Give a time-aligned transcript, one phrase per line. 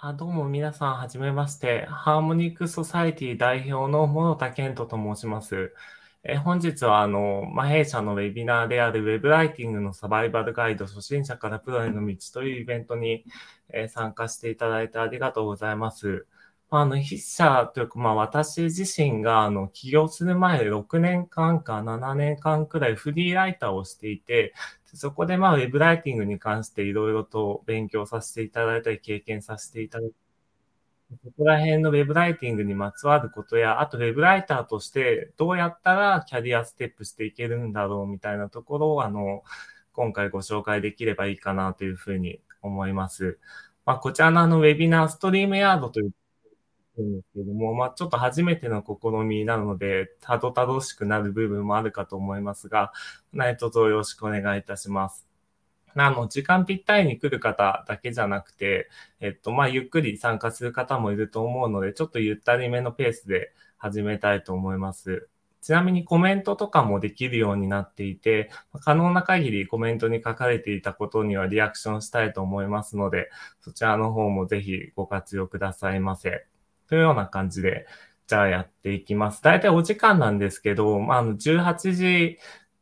[0.00, 1.84] あ、どうも皆さん、はじめまして。
[1.86, 5.74] ハーモニックソサイティ代表の諸田健人と申します。
[6.22, 13.24] え本日は、あの、ま弊社のウェビナーである Web ライティングのサバイバルガイド初心者からプロへの道というイベントに、
[13.70, 16.26] え参加していただいてありがとうございます。
[16.70, 24.54] あの、筆者というか、まあ、私自身が、あの、起業する前で6年間か7年間くらいフリーライターをしていて、
[24.96, 30.28] そこで、まあ、ウェブライティングに関していろいろと勉強させていただいたり、経験させていただいたり
[31.24, 39.42] そこら辺のウェブライティングにまつわることや、あとウェブライターとしてどうやったらキャリアステップしていけるんだろうみたいなところを、あの、
[39.92, 43.38] 今回ご紹介できればいいかなというふうに思います。
[43.86, 46.10] まあ、こちらのあのウェビナーストリームヤードという
[47.02, 52.92] んですけども、まあ、ちょっと初めての試みなので、たどたどしくなる部分もあるかと思いますが、
[53.32, 55.28] 何卒よろしくお願いいたします。
[55.94, 58.88] あの、時間ぴったりに来る方だけじゃなくて、
[59.20, 65.28] えっと、まあ、ゆっくり参加する方もいると思うので、ちょっとゆったりめのペースで始めたいと思います。
[65.60, 76.46] ちなみにコメントとかもできるようになっていて、可能な限りコメントに書かれていたことにはリアクションしたいと思いますので、そちらの方もぜひご活用くださいませ。
[76.88, 77.86] というような感じで、
[78.26, 79.42] じゃあやっていきます。
[79.42, 82.38] だいたいお時間なんですけど、まあ、18時、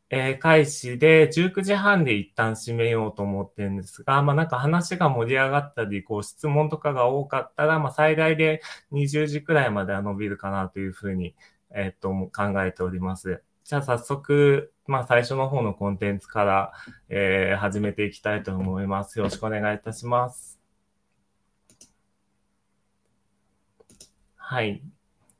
[0.09, 8.61] えー、開始で19時半で一旦閉めようと思ってるんですが、まあなんか話が盛り上がったり、こう質問とかが多かったら、まあ最大で
[8.93, 11.35] 20時くらいまでは伸びるかなというふうに、
[11.71, 13.43] えー、っと考えております。
[13.65, 16.71] じゃあ早速、まあ最初の方のコンテンツから、
[17.09, 19.19] えー、始めていきたいと思います。
[19.19, 20.56] よろしくお願いいたします。
[24.49, 24.81] はい。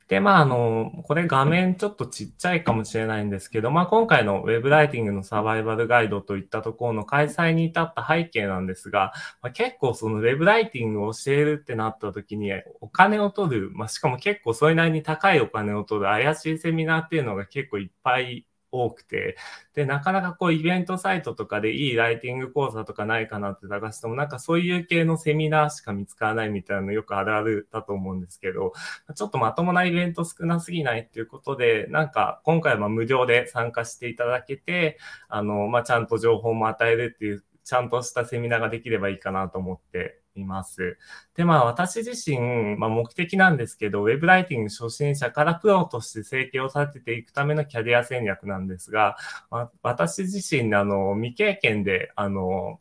[0.08, 19.36] で、まあ、あの、これ画面ちょっとちっちゃいかもしれないんですけど、まあ、今回の Web ライティングのサバイバルガイドといったところの開催に至った背景なんですが、まあ、結構その Web ライティングを教えるってなった時にお金を取る、まあ、しかも結構それなりに高いお金を取る怪しいセミナーっていうのが結構いっぱい多くて、
[19.74, 28.72] で、なかなかこうイベントサイトとかでいいライティング講座とかないかなって探しても、なんかそういう系のセミナーしか見つからないみたいなのよくあるあるだと思うんですけど、
[29.14, 40.20] ちょっとまともなイベント少なすぎないっていうことで、なんか今回は無料で参加していただけて、あの、まあ、ちゃんと情報も与えるっていう、ちゃんとしたセミナーができればいいかなと思って。
[40.40, 40.98] います。
[41.34, 49.16] で、まあ私自身、まあ目的なんですけど、ウェブライティング初心者からプロとして生計を立てていくためのキャリア戦略なんですが、
[49.50, 52.80] まあ、私自身、あの、未経験で、あの、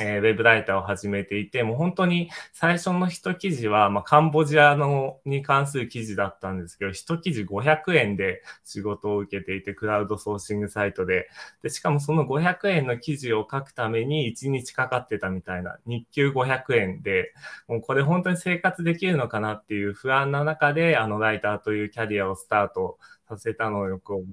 [0.00, 11.28] えー、ウェブライターを始めていて、もう本当に最初の一記事は、まあ、カンボジアのに関する記事だったんですけど、一記事500円で仕事を受けていて、クラウドソーシングサイトで。
[11.62, 17.34] で、しかもその500円の記事を書くために1日かかってたみたいな、日給500円で、
[17.68, 22.98] もうこれ本当に生活できるのかなっていう不安な中で、あの、ライターというキャリアをスタート
[23.28, 24.24] させたのをよく思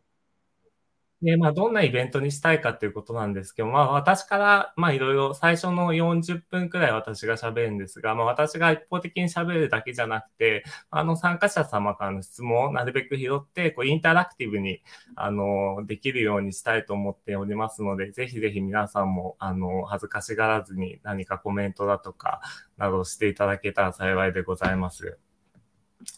[1.22, 14.82] で、まあ、どんなイベントにしたいかっていうことなんですけど、まあ、私から、まあ、いろいろ最初の40分くらい私が喋るんですが、まあ、私が一方的に喋るだけじゃなくて、あの、参加者様からの質問をなるべく拾って、こう、インタラクティブに、
[15.16, 22.40] あの、できるようにしたいと思っておりますので、ぜひぜひ皆さんも、あの、恥ずかしがらずに何かコメントだとか、
[22.78, 25.18] などしていただけたら幸いでございます。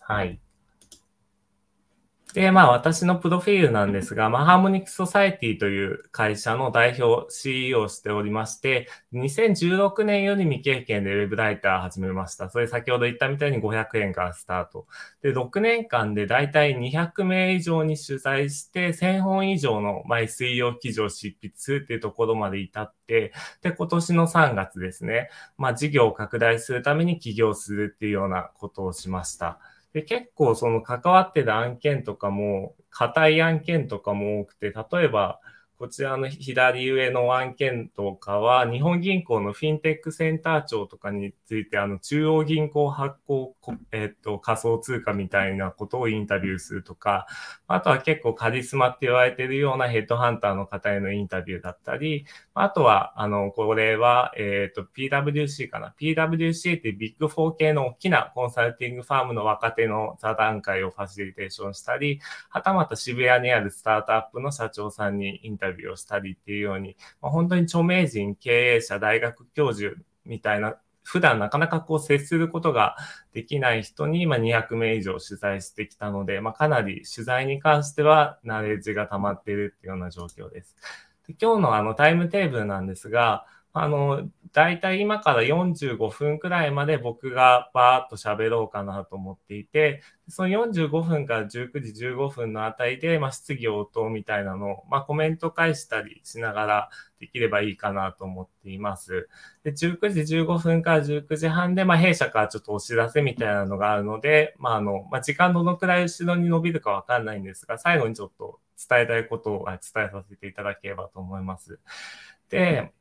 [0.01, 0.39] はい。
[2.33, 12.49] で、まあ私のプロフィールなんですが、まあハーモニックソサイティという会社の代表 CEO をしておりまして、2016年より未経験でウェブライター始めました。
[12.49, 14.87] それ先ほど言ったみたいに500円からスタート。
[15.21, 29.59] で、6年間でだいたい200名以上に取材して、1000本以上の毎水曜記事を執筆するっていうところまで至って、で、今年の3月ですね、まあ事業を拡大するために起業するっていうようなことをしました。
[29.93, 35.41] で、結構その関わってた案件とかも、硬い案件とかも多くて、例えば、
[35.81, 43.55] こちらの左上の案件とかは、日本銀行のフィンテックセンター長とかについて、あの、中央銀行発行、
[43.91, 47.25] えっと、仮想通貨みたいなことをインタビューするとか、
[47.65, 55.95] あとは結構カリスマって言われてるようなヘッドハンターの方へのインタビューだったり、あとは、あの、これは、えっと、PWC かな。
[55.99, 62.19] PWC ってビッグ4系の大きなコンサルティングファームの若手の座談会をファシリテーションしたり、
[62.49, 69.95] はたまた渋谷にあるスタートアップの社長さんにインタビュービューをしたりっていうように、まあ、本当に著名人、経営者、大学教授
[70.25, 72.95] みたいな、普段なかなかこう接することが
[73.33, 80.75] できない人に今200名以上取材してきたので、まあ、かなり取材に関してはナレッジが溜まっているっていうような状況です。
[81.27, 96.89] で今日のあのタイムテーブルなんですが、あの、だいたい今から45分くらいまで僕がバーッと喋ろうかなと思っていて、その45分から19時15分のあたりで、まあ、質疑応答みたいなのを、まあ、コメント返したりしながら
[97.21, 99.29] できればいいかなと思っています。
[99.63, 108.59] で、19時15分から19時半で、まあ、弊社からちょっとお知らせみたいなのがあるので、まあ、あの、まあ、時間どのくらい後ろに伸びるかわかんないんですが、最後にちょっと
[108.89, 111.79] 伝えたいことを伝えさせていただければと思います。
[112.49, 112.91] で、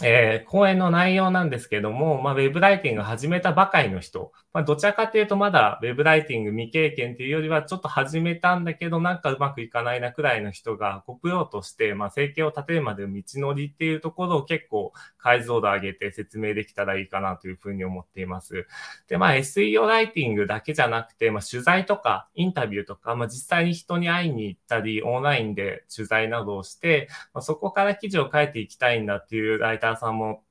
[0.00, 18.66] えー、講演の内容なんですけども、まあ、ウェブライティング始めたばかりの人、まあ、どちらかというとまだウェブライティング未経験というよりはちょっと始めたんだけどなんかうまくいかないなくらいの人が、ごプロとして、まあ、生計を立てるまでの道のりっていうところを結構解像度上げて説明できたらいいかなというふうに思っています。
[19.08, 30.44] で、まあ、SEO ライティングだけじゃなくて、まあ、取材とかインタビューとか、まあ、実際に人に会いに行ったり、オンラインで取材などをして、まあ、そこから記事を書いていきたいんだっていうライターさんも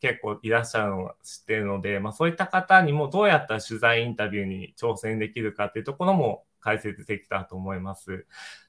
[0.00, 8.26] 結構いらっしゃるのを知ってるので、まあ、そういった方にもどうやったら取材インタビューに挑戦できるかっていうところも解説できたと思います。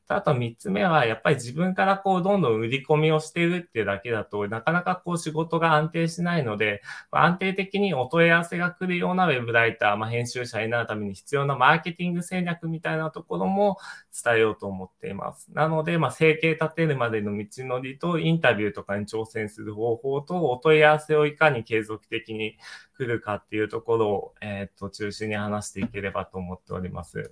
[0.09, 13.77] あと3つ目は、やっぱり自分からこう、どんどん売り込みをしているっていうだけだとなかなかこう、仕事が安定しないので、安定的にお問い合わせが来るようなウェブライター、まあ、編集者になるために必要なマーケティング戦略みたいなところも
[14.23, 15.51] 伝えようと思っています。
[15.51, 22.57] なので、まあ、生計立てるまでの道のりと、インタビューとかに挑戦する方法と、お問い合わせをいかに継続的に
[22.97, 27.31] 来るかっていうところを、えっ、と、中心に話していければと思っております。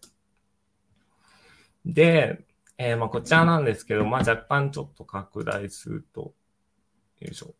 [1.85, 2.45] で、
[2.77, 6.33] えー、まあ、こちらなんですけど、まあ、若干ちょっと拡大すると、
[7.19, 7.53] よいしょ。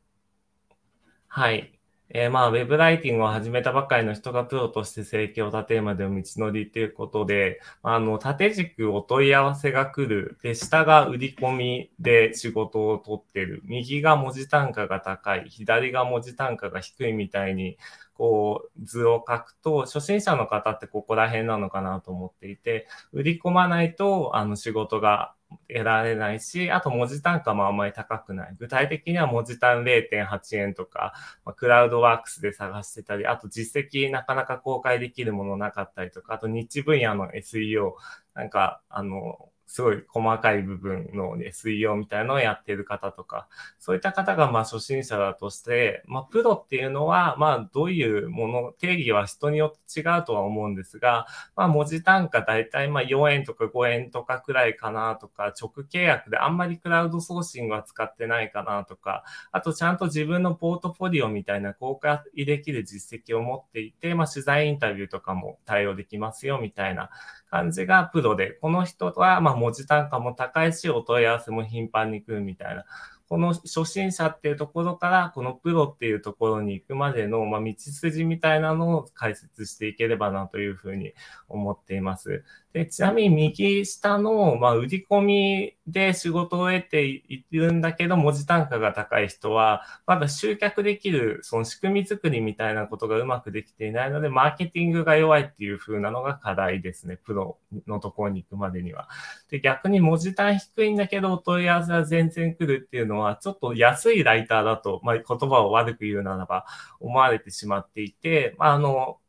[1.27, 1.71] はい。
[2.09, 10.37] えー、まあ、ウェブライティングを始めたばかりの人がプロとして生計を立てるまでの道のりっていうことで、あの、縦軸お問い合わせが来る。
[10.43, 13.61] で、下が売り込みで仕事を取ってる。
[13.65, 15.45] 右が文字単価が高い。
[15.49, 17.77] 左が文字単価が低いみたいに、
[18.15, 25.33] こう図を書くと、初心者の方ってここら辺なのかなと思っていて、売り込まないとあの仕事が
[25.67, 28.55] 得られないし、あと文字単価もあんまり高くない。
[28.57, 31.13] 具体的には文字単0.8円とか、
[31.43, 37.93] ま、クラウドワークスで探してたり、あと実績なかなか公開できるものなかったりとか、あと日分野の SEO、
[38.33, 43.47] なんか、あの、すごい細かい部分の SEO みたいなのをやっている方とか、
[43.79, 51.25] そういった方がまあ初心者だとして、まあプロっていうのはまあどういうもの、定義は人によって違うとは思うんですが、
[51.55, 67.09] まあ文字単価だいたいまあ4円とか5円とかくらいかなとか、直契約であんまりクラウドソーシングは使ってないかなとか、あとちゃんと自分のポートフォリオみたいな公開できる実績を持っていて、まあ取材インタビューとかも対応できますよみたいな
[67.49, 72.85] 感じがプロで、この人はまあ文字単価も高いし、お問い合わせも頻繁に来るみたいな。
[73.27, 81.13] この初心者っていうところから、このプロっていうところに行くまでの、ま道筋みたいなのを解説していければなというふうに
[81.49, 82.43] 思っています。
[82.75, 97.15] で、ちなみに右下の、まあ、売り込みで仕事を得ているんだけど、文字単価が高い人は、まだ集客できる、その仕組み作りみたいなことがうまくできていないので、マーケティングが弱いっていう風なのが課題ですね。
[97.15, 97.57] プロ
[97.87, 99.07] のところに行くまでには。
[99.49, 106.65] で、逆に文字単低いんだけど、お問い合わせは全然来るっていうのは、ちょっと安いライターだと、まあ、言葉を悪く言うならば、
[106.99, 109.19] 思われてしまっていて、まあ、あの、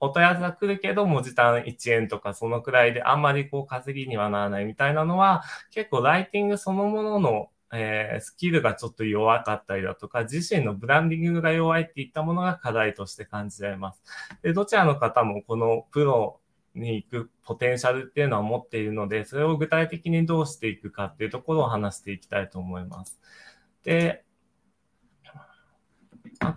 [0.00, 14.02] お問い合わせが来るけど、文字単1円とかそのくらいであんまりこう稼ぎにはならないみたいなのは、結構ライティングそのもののえー、スキルがちょっと弱かったりだとか、自身のブランディングが弱いっていったものが課題として感じられます。
[14.42, 16.40] で、どちらの方もこのプロ
[16.74, 23.20] に行くポテンシャルっていうのは持っているので、それを具体的にどうしていくかっていうところを話していきたいと思います。
[23.84, 24.24] で、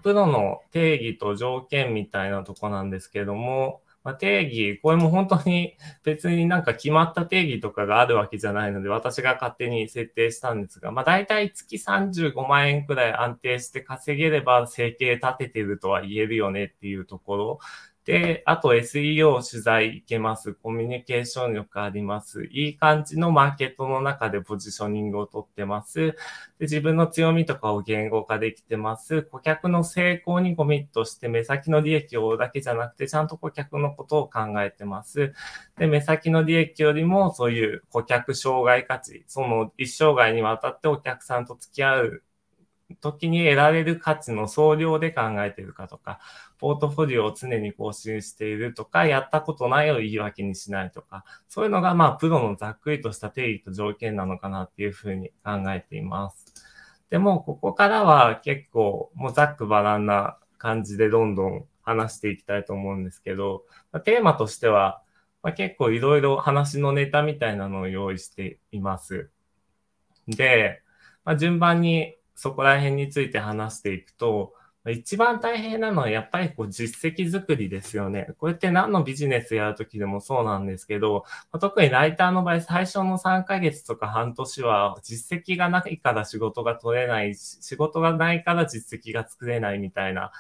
[0.02, 17.60] プロの定義と条件みたいなとこなんですけども、まあ、定義、これも本当に別になんか決まった定義とかがあるわけじゃないので、私が勝手に設定したんですが、まあ大体月35万円くらい安定して稼げれば成形立ててるとは言えるよねっていうところ。
[18.06, 20.54] で、あと SEO 取材いけます。
[20.56, 22.44] コミュニケーション力あります。
[22.52, 26.12] いい感じのマーケットの中でポジショニングをとってます。
[26.12, 26.16] で
[26.62, 29.24] 自分の強みとかを言語化できてます。
[29.24, 35.34] 顧客の成功にコミットして目先の利益を追うだけじゃなくて、ちゃんと顧客のことを考えてます。
[35.78, 42.24] で、目先の利益よりもそういう顧客障害価値、その一生涯にわたってお客さんと付き合う
[43.02, 46.20] 時に得られる価値の総量で考えているかとか、
[46.58, 56.54] ポートフォリオを常に更新しているとか、やったことないを言い訳にしないとか、そういうのがまあプロのざっくりとした定義と条件なのかなっていうふうに考えています。
[57.10, 63.66] でも、ここからは結構、もうざっくばらんな感じでどんどん話していきたいと思うんですけど、
[64.04, 65.02] テーマとしては、
[65.44, 69.30] まあ、結構いろいろ話のネタみたいなのを用意しています。
[70.28, 70.82] で、
[71.26, 74.54] まあ、順番にそこら辺について話していくと、
[74.92, 78.28] 一番大変なのはやっぱりこう実績作りですよね。
[78.38, 81.24] これって何のビジネスやるときでもそうなんですけど、
[81.62, 90.34] 特にライターの場合最初の3ヶ月とか半年は実績がないから仕事が取れない、仕事がないから実績が作れないみたいな、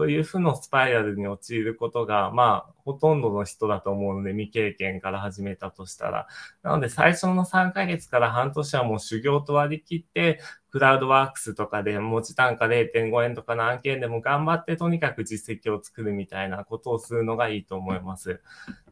[0.00, 6.26] そういう負のスパイラルに陥ることが、まあ、ほとんどの人だと思うので、未経験から始めたとしたら。
[6.62, 10.40] なので、最初の3ヶ月から半年はもう修行と割り切って、
[10.70, 18.40] クラウドワークスとかで持ち単価0.5円とかの案件でも頑張ってとにかく実績を作るみたいなことをするのがいいと思います。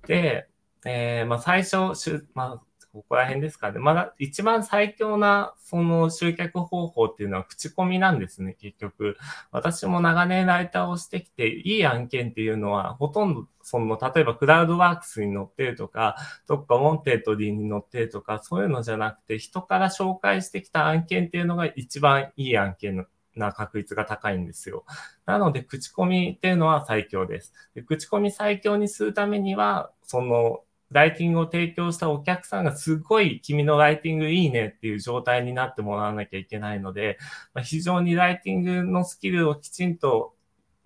[0.07, 0.51] で、
[0.85, 2.68] えー、まあ最初、まあ
[2.99, 3.79] ここら辺ですかね。
[3.79, 9.17] まだ一番最強なその集客方法っていうのは口コミなんですね、結局。
[9.53, 16.17] 私も長年ライターをしてきて、いい案件っていうのはほとんどその、例えばクラウドワークスに載ってるとか、
[16.49, 24.85] どっか Wantedly に載ってるとか、そういうのじゃなくて、人から紹介してきた案件っていうのが一番いい案件な確率が高いんですよ。
[25.27, 27.53] なので、口コミっていうのは最強です。
[27.75, 37.19] で口コミ最強にするためには、その、ライティングを提供したお客さんがすごい君のライティングいいねっていう状態になってもらわなきゃいけないので、
[37.53, 40.35] まあ、非常にライティングのスキルをきちんと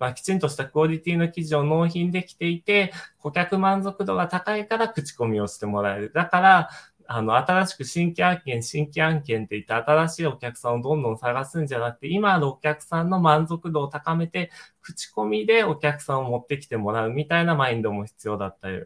[0.03, 6.11] まあ、きちんとしたクオリティの記事を納品できていて、顧客満足度が高いから口コミをしてもらえる。
[6.13, 6.69] だから、
[7.07, 18.83] あの、新しく新規案件、新規案件って言って新しいお客さんをどんどん探すんじゃなくて、今のお客さんの満足度を高めて、口コミでお客さんを持ってきてもらうみたいなマインドも必要だったり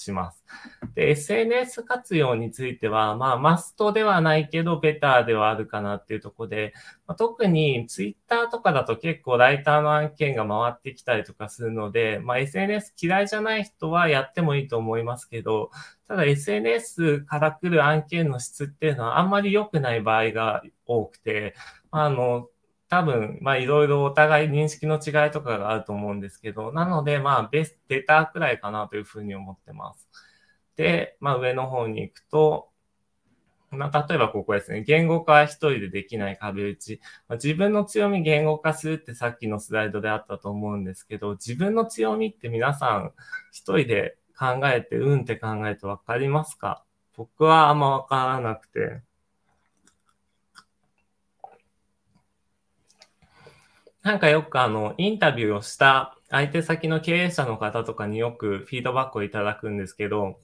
[0.00, 0.44] します。
[0.94, 6.74] で、SNS 活用については、まあ、マストではないけど、ベターではあるかなっていうところで、
[7.06, 15.70] まあ、特に Twitter とかだと結構ライターの案件が回ってきたりとかするので、まあ、SNS 嫌いじゃない人はやってもいいと思いますけど、
[16.08, 21.54] ただ SNS から来る案件の質っていうのはあんまり良くない場合が多くて、
[21.90, 22.48] あの、
[22.92, 30.06] 多分、まあいろいろお互い認識の違いとかがあると思うんですけど、なのでまあベス、ベタータくらいかなというふうに思ってます。
[30.76, 32.68] で、まあ上の方に行くと、
[33.70, 37.00] まあ例えばここですね、言語化は一人でできない壁打ち。
[37.28, 43.12] まあ、自分の強み言語化するってさっきのスライドであったと思うんですけど、自分の強みって皆さん
[43.52, 46.84] 一人で考えて、うんって考えてわかりますか？
[47.16, 49.00] 僕はあんまわからなくて。
[54.02, 60.40] なんかよくあの、インタビューをした相手先の経営者の方とかによくフィードバックをいただくんですけど、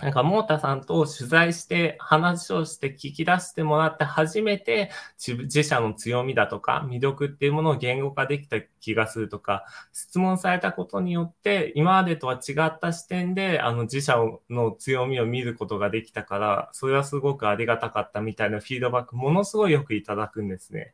[0.00, 20.92] なんか、モータさんと取材して話をして聞き出してもらって初めて自社の強みだとか魅力っていうものを言語化できた気がするとか、質問されたことによって今までとは違った視点であの自社の強みを見ることができたから、それはすごくありがたかったみたいなフィードバックものすごいよくいただくんですね。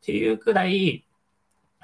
[0.00, 1.04] っていうくらい、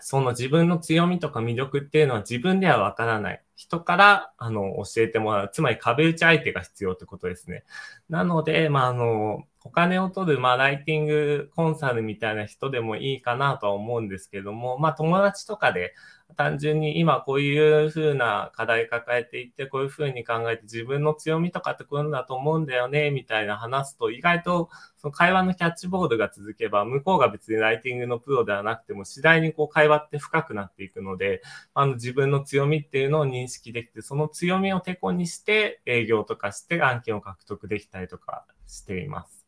[0.00, 3.42] その自分の強みとか魅力っていうのは自分ではわからない。
[3.56, 5.50] 人から、あの、教えてもらう。
[5.52, 7.64] つまり壁打ち相手が必要ってことですね。
[8.08, 15.94] なので、まあ、あの、お金を取る、まあ、ライティングコンサルみたいな人でもいいかなとは思うんですけども、まあ、友達とかで、
[16.36, 31.42] 単純に今こういうふうな課題抱えていって、こういうふうに考えて自分の強みとかってこういうのだと思うんだよね、みたいな話すと、意外とその会話のキャッチボールが続けば、向こうが別にライティングのプロではなくても、次第にこう会話って深くなっていくので、
[31.74, 39.39] あの自分の強みっていうのを認識できて、その強みをてこにして営業とかして案件を獲得できたりとかしています。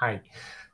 [0.00, 0.22] はい。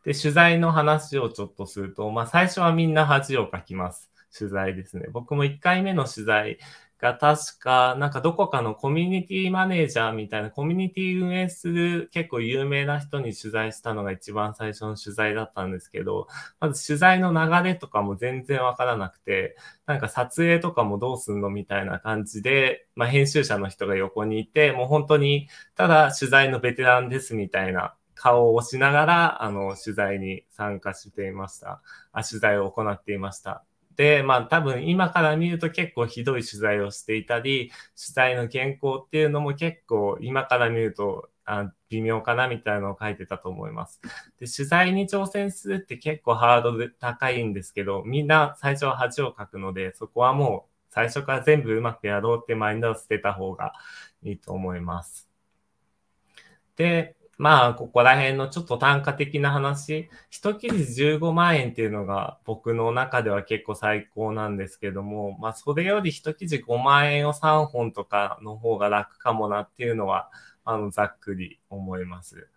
[0.05, 4.09] で、取材の話をちょっとすると、まあ最初はみんな恥をかきます。
[4.37, 5.09] 取材ですね。
[5.13, 6.59] 僕も1回目の取材
[7.01, 16.29] が確か、なんかどこかのコミュニティマネージャーみたいなコミュニティ運営する結構有名な人に取材したのが一番最初の取材だったんですけど、
[16.61, 19.57] まず取材の流れとかも全然わからなくて、
[19.87, 31.81] なんか撮影とかもどうすんのみたいな感じで、まあ編集者の人が横にいて、もう本当にただ取材のベテランですみたいな顔を押しながら、あの、取材に参加していました。
[32.13, 33.65] あ取材を行っていました。
[33.95, 44.01] で、まあ多分今から見ると結構ひどい取材をしていたり、取材の原稿っていうのも結構今から見るとあ微妙かなみたいなのを書いてたと思います。
[44.39, 53.75] で、取材に挑戦するって結構ハードル高いんですけど、みんな最初は恥をかくので、そこはもう最初から全部うまくやろうってマインドを捨てた方が
[54.23, 55.29] いいと思います。
[56.77, 70.31] で、まあ、ここら辺のちょっと単価的な話、一記事15万円っていうのが僕の中では結構最高なんですけども、まあ、それより一記事5万円を3本とかの方が楽かもなっていうのは、
[70.65, 72.49] あの、ざっくり思います。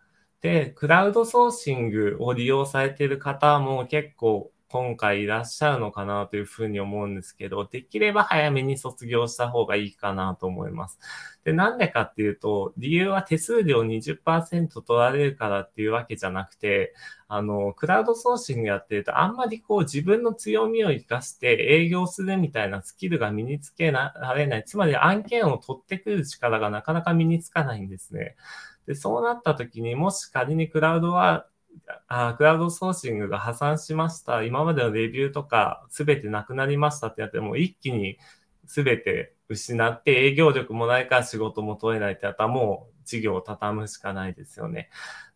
[0.42, 11.00] で、クラウドソーシングを利用されている方も結構今回いらっしゃるのかなというふうに思うんですけど、できれば早めに卒業した方がいいかなと思います。
[11.44, 16.94] で、なんでかっていうと、理由は手数料20%取られるからっていうわけじゃなくて、
[17.28, 24.64] あの、クラウドソーシングやってると、あんまりこう自分の強みを活かして営業するみたいなスキルが身につけられない。
[24.66, 28.36] つまり案件を取ってくる力がなかなか身につかないんですね。
[28.86, 31.46] で、そうなった時にもし仮にクラウドは
[32.08, 34.44] あクラウドソーシングが破産しました。
[34.44, 38.18] 今までのレビューとかすべてなくなりましたってやっても一気に
[38.66, 44.90] すべて失って営業力もないから仕事も取れないってやったらもう事業を畳むしかないですよね。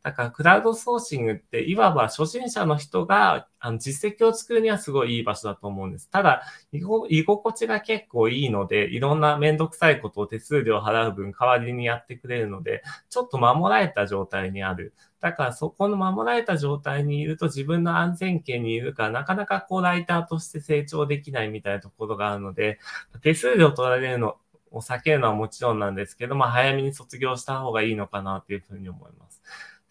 [0.03, 6.09] だからクラウドソーシングっていわば初心者の人があの実績を作るにはすごいいい場所だと思うんです。
[6.09, 6.43] ただ、
[6.73, 14.93] 居心地が結構いいので、いろんなめんどくさいことを手数料払う分代わりにやってくれるので、ちょっと守られた状態にある。
[15.21, 22.77] だからそこの守られた状態にいると自分の安全圏にいるからなかなかこうライターとして成長できないみたいなところがあるので、
[23.21, 24.35] 手数料取られるの
[24.71, 29.41] を避けるのはもちろんなんですけど、まあ早めに卒業した方がいいのかなというふうに思います。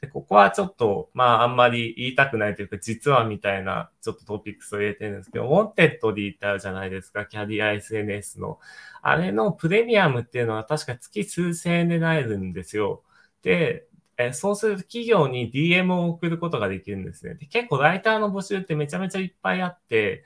[0.03, 8.59] で、ここはちょっと、まああんまり言いたくないというか、実はみたいなちょっとトピックスを入れてるんですけど、 Wantedly ってあるじゃないですか、キャリア SNS の。
[9.01, 13.05] あれのプレミアムっていうのは確か月数千円でなれるんですよ。
[13.43, 13.87] で、
[14.19, 17.35] えそうすると企業に DM を送ることができるんですね。
[17.35, 20.25] で結構ライターの募集ってめちゃめちゃいっぱいあって、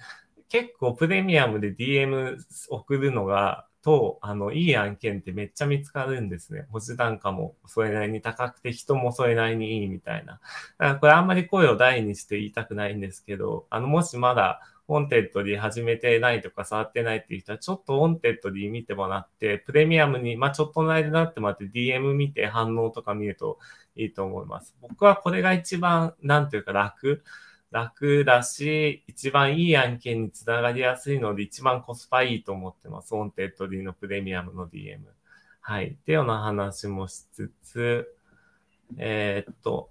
[0.48, 2.38] 結構プレミアムで DM
[2.70, 6.66] 送るのが、と、あの、いい案件ってめっちゃ見つかるんですね。
[6.72, 10.32] 文字単価もそれなりに高くて人もそれなりにいいみたいな。
[10.32, 10.42] だか
[10.78, 23.60] らこれあんまり声を大にして言いたくないんですけど、あの、もしまだ Wantedly 始めてないとか触ってないっていう人は、ちょっと Wantedly 見てもらって、プレミアムに、まあちょっとの間になってもらって DM 見て反応とか見ると
[23.94, 24.74] いいと思います。
[24.80, 27.22] 僕はこれが一番、なんていうか楽、
[27.76, 33.14] 楽だし、一番いい案件につながりやすいので、一番コスパいいと思ってます。
[33.14, 35.00] Wantedly のプレミアムの DM。
[35.60, 35.88] はい。
[35.88, 38.16] っていうような話もしつつ、
[38.96, 39.90] えー、っと、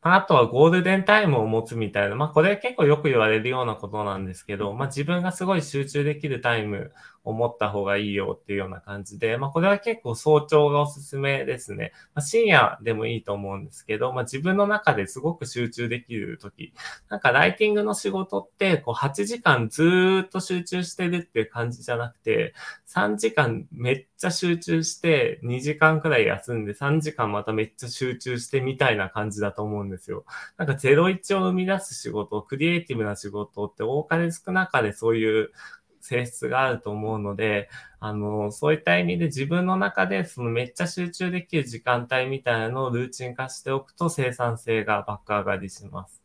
[0.00, 6.92] あとはゴールデンタイムを持つみたいな、まあこれ結構よく言われるようなことなんですけど、まあ自分がすごい集中できるタイム
[7.24, 11.92] を持った方がいいよっていうような感じで、まあこれは結構早朝がおすすめですね。
[12.14, 16.74] まあ、深夜でもいいと思うんですけど、まあ自分の中ですごく集中できるとき、
[17.08, 22.54] なんかライティングの仕事ってこう8時間ずっと集中してるっていう感じじゃなくて、
[22.86, 30.24] 3時間めっちゃ集中して2時間くらい休んで3時間まためっちゃ集中してみたいな感じだと思うんですよ。
[30.58, 35.50] なんか01を生み出す仕事、クリエイティブな仕事って多かれ少なかれそういう
[36.04, 46.22] 性質があると思うので、あの、そういった意味で自分の中でそのめっちゃ集中できる時間帯みたいなのをルーチン化しておくと生産性が爆上がりします。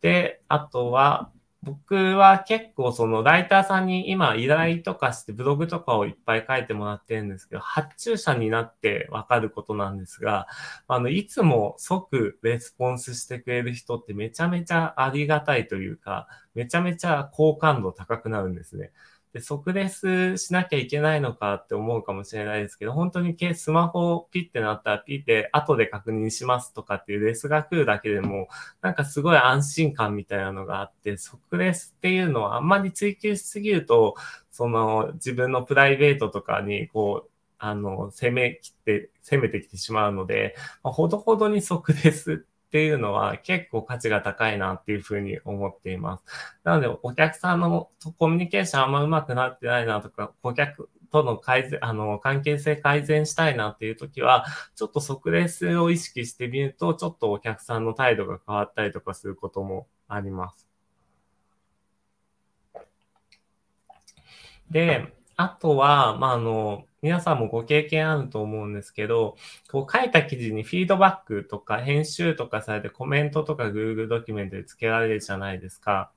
[0.00, 10.46] で、あとは、僕は結構そのライターさんに今依頼とかしてブログとかをいっぱい書いてもらってるんですけど、発注者になってわかることなんですが、
[10.86, 18.92] あの、いつも即レスポンスしてくれる人ってめちゃめちゃありがたいというか、めちゃめちゃ好感度高くなるんですね。
[19.32, 28.48] で、即レスしなきゃいけないのかって思うかもしれないですけど、本当にスマホをピッてなったらピッて後で確認しますとかっていうレスが来るだけでも、
[28.80, 34.14] なんかすごい安心感みたいなのがあって、即レスっていうのはあんまり追求しすぎると、
[34.50, 46.24] その自分のプライベートとかにこう、あの、攻め切って、攻めてきてしまうので、まあ、ほどほどに即レスっていうのは結構価値が高いなっていうふうに思っています。
[46.64, 60.68] なので、お客さんのコミュニケーションあんま上手くなってないなとか、顧客との改善、あの、関係性改善したいなっていう時は、ちょっと即レスを意識してみると、ちょっとお客さんの態度が変わったりとかすることもあります。
[64.70, 69.36] で、あとは、まあ、あの、皆さんもご経験あると思うんですけど、
[69.70, 76.10] こう書いた記事にフィードバックとか編集とかされてコメントとか Google ドキュメントで付けられるじゃないですか。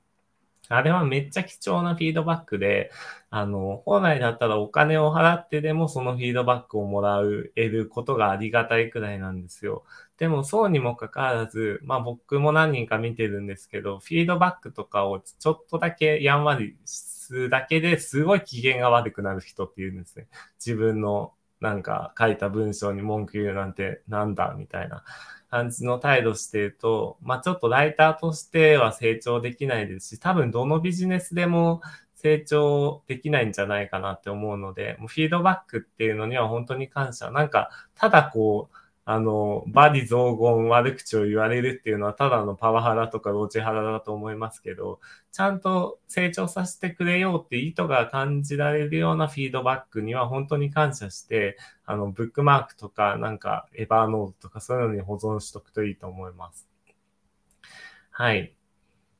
[0.68, 2.90] あれはめっちゃ貴重なフィードバックで、
[3.30, 9.84] あの、本来だったらお金を払ってでもそのフィードバックをもらう、得ることがありがたいくらいなんですよ。
[10.18, 16.76] でもそうにもかかわらず、まあ僕も何人か見てるんですけど、フィードバックとかをちょっとだけやんわり
[17.32, 20.28] すだけですごい機嫌が悪くなる人っていうんですね。
[20.64, 25.04] 自分のなんか書いた文章に文句言うなんてなんだみたいな
[25.50, 31.80] 感じの態度してると、まあちょっとライターとしては成長できないですし、多分どのビジネスでも
[32.14, 37.30] 成長できないんじゃないかなって思うので、もうフィードバックっていうのには本当に感謝。
[37.30, 45.00] なんか、ただこう、あの、罵詈雑言悪口を言われるっていうのはただのパワハラとかモラハラだと思いますけど、
[45.32, 56.68] ちゃんと成長させてくれようって意図が感じられるようなフィードバックには本当に感謝して、あの、ブックマークとかなんか Evernote とかそういうのに保存しとくといいと思います。
[58.10, 58.54] はい。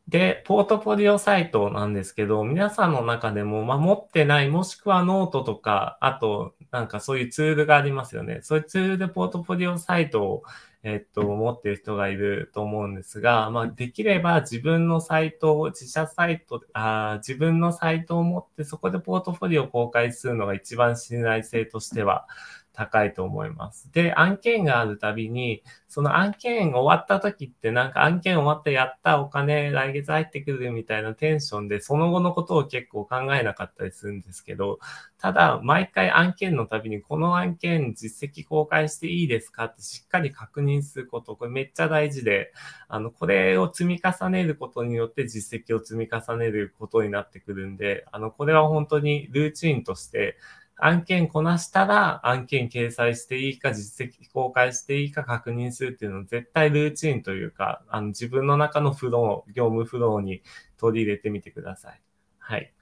[0.08, 8.40] で、ポートフォリオサイトなんですけど、皆さんの中でも、ま、持ってない、もしくはノートとか、あと、なんかそういうツールがありますよね。
[8.42, 10.42] そういうツールでポートフォリオサイトを、
[10.82, 22.26] えっと、持っている人がいると思うんですが、まあ、できれば自分のサイトを、自社サイト、あ自分のサイトを持って、そこでポートフォリオを公開するのが一番信頼性としては
[22.72, 23.92] 高いと思います。
[23.92, 34.78] で、案件があるたびに、その案件終わった時ってなんか案件終わってやったお金来月入ってくるみたいなテンションでその後のことを結構考えなかったりするんですけど、
[35.18, 42.52] ただ毎回案件のたびにこの案件実績公開していいですかってしっかり確認すること、これめっちゃ大事で、
[42.88, 50.38] あの、これを積み重ねることによって実績を積み重ねることになってくるんで、あの、これは本当にルーチンとして
[50.84, 60.42] 案件こなしたら案件掲載していいか実績公開していいか確認するっていうのを絶対ルーチンというか、あの自分の中のフロー、業務フローに
[60.78, 62.02] 取り入れてみてください。
[62.38, 62.74] はい。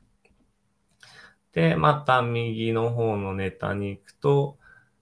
[1.53, 4.57] で、また右の方のネタに行くと、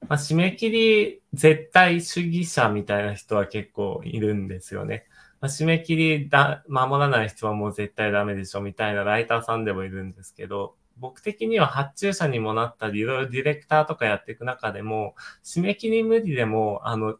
[0.08, 5.06] まあ、締め切り絶対主義者みたいな人は結構いるんですよね。
[5.40, 17.16] まあ、締め切りだ、守らない人はもう絶対ダメでしょみたいなライターさんでもいるんですけど、僕的には発注者にもなったり、いろいろディレクターとかやっていく中でも、締め切り無理でも、あの、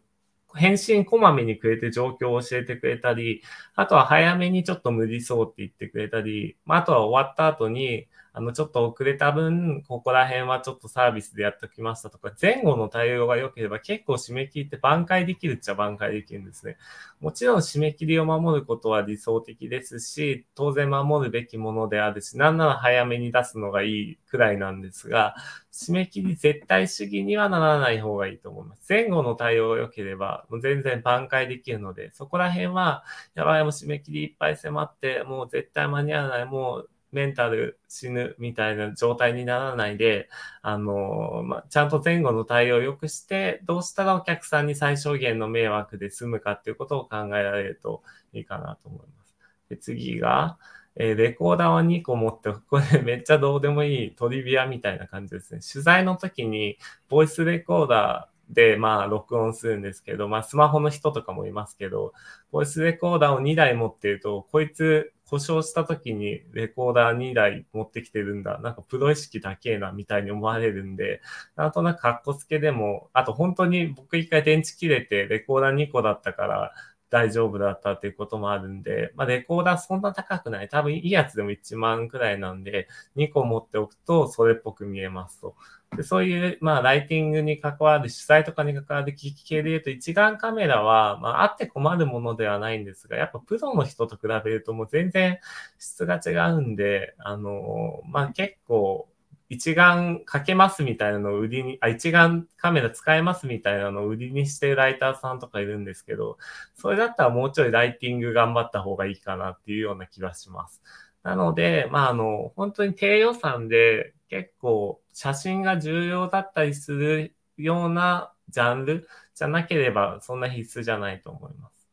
[0.54, 3.42] 返信こまめにくれて状況を教えてくれたり、
[3.74, 16.76] あとは早めにちょっと無理そうって言ってくれたり、まあ、あとは終わった後に、あの、ちょっと遅れた分、ここら辺はちょっとサービスでやっておきましたとか、前後の対応が良ければ結構締め切りって挽回できるっちゃ挽回できるんですね。
[17.20, 25.34] もちろん締め切りを守ることは理想的ですし、当然守るべきものであるし、なんなら早めに出すのがいいくらいなんですが、
[25.72, 28.86] 締め切り絶対主義にはならない方がいいと思います。
[28.88, 40.28] 前後の対応が良ければ、もう全然挽回できるので、そこら辺は、やばい、もう締め切りいっぱい迫って、もう絶対間に合わない、もうメンタル死ぬみたいな状態にならないで、
[40.62, 49.34] あの、まあ、ちゃんと前後の対応を良くして、どうしたらお客さんに最小限の迷惑で済むかっていうことを考えられるといいかなと思います。
[49.70, 50.58] で次が、
[50.96, 55.60] えー、レコーダーは2個持って、これめっちゃどうでもいいトリビアみたいな感じですね。
[55.60, 62.12] 取材の時に、ボイスレコーダー、で、まあ、録音するんですけど、まあ、スマホの人とかもいますけど、
[62.50, 68.58] ボイスレコーダーを2台持ってると、こいつ故障した時にレコーダー2台持ってきてるんだ。
[68.60, 71.20] なんかプロ意識だけなみたいに思われるんで、
[71.56, 76.72] なんとなく格好つけでも、あと本当に僕一回電池切れてレコーダー2個だったから
[77.10, 80.68] 大丈夫だったっていうこともあるんで、まあレコーダーそんな高くない。
[80.68, 85.54] 多分いいやつでも1万くらいなんで、2個持っておくとそれっぽく見えますと。
[85.96, 95.38] でそういう、まあ、ライティングに関わる、主催とかに関わる機器系で言うと、一眼カメラは、まあ、あって困るものではないんですが、やっぱプロの人と比べるともう全然
[95.78, 99.08] 質が違うんで、あの、まあ、結構、
[99.48, 106.38] 一眼かけますみたいなのを売りに、あ、一眼カメラ使えますみたいなのを売りにしてるライターさんとかいるんですけど、
[106.74, 110.82] それだったらもうちょいライティング頑張った方がいいかなっていうような気がします。
[111.22, 121.88] なので、まあ、あの、本当に低予算で結構写真が重要だったりするようなジャンルじゃなければそんな必須じゃないと思います。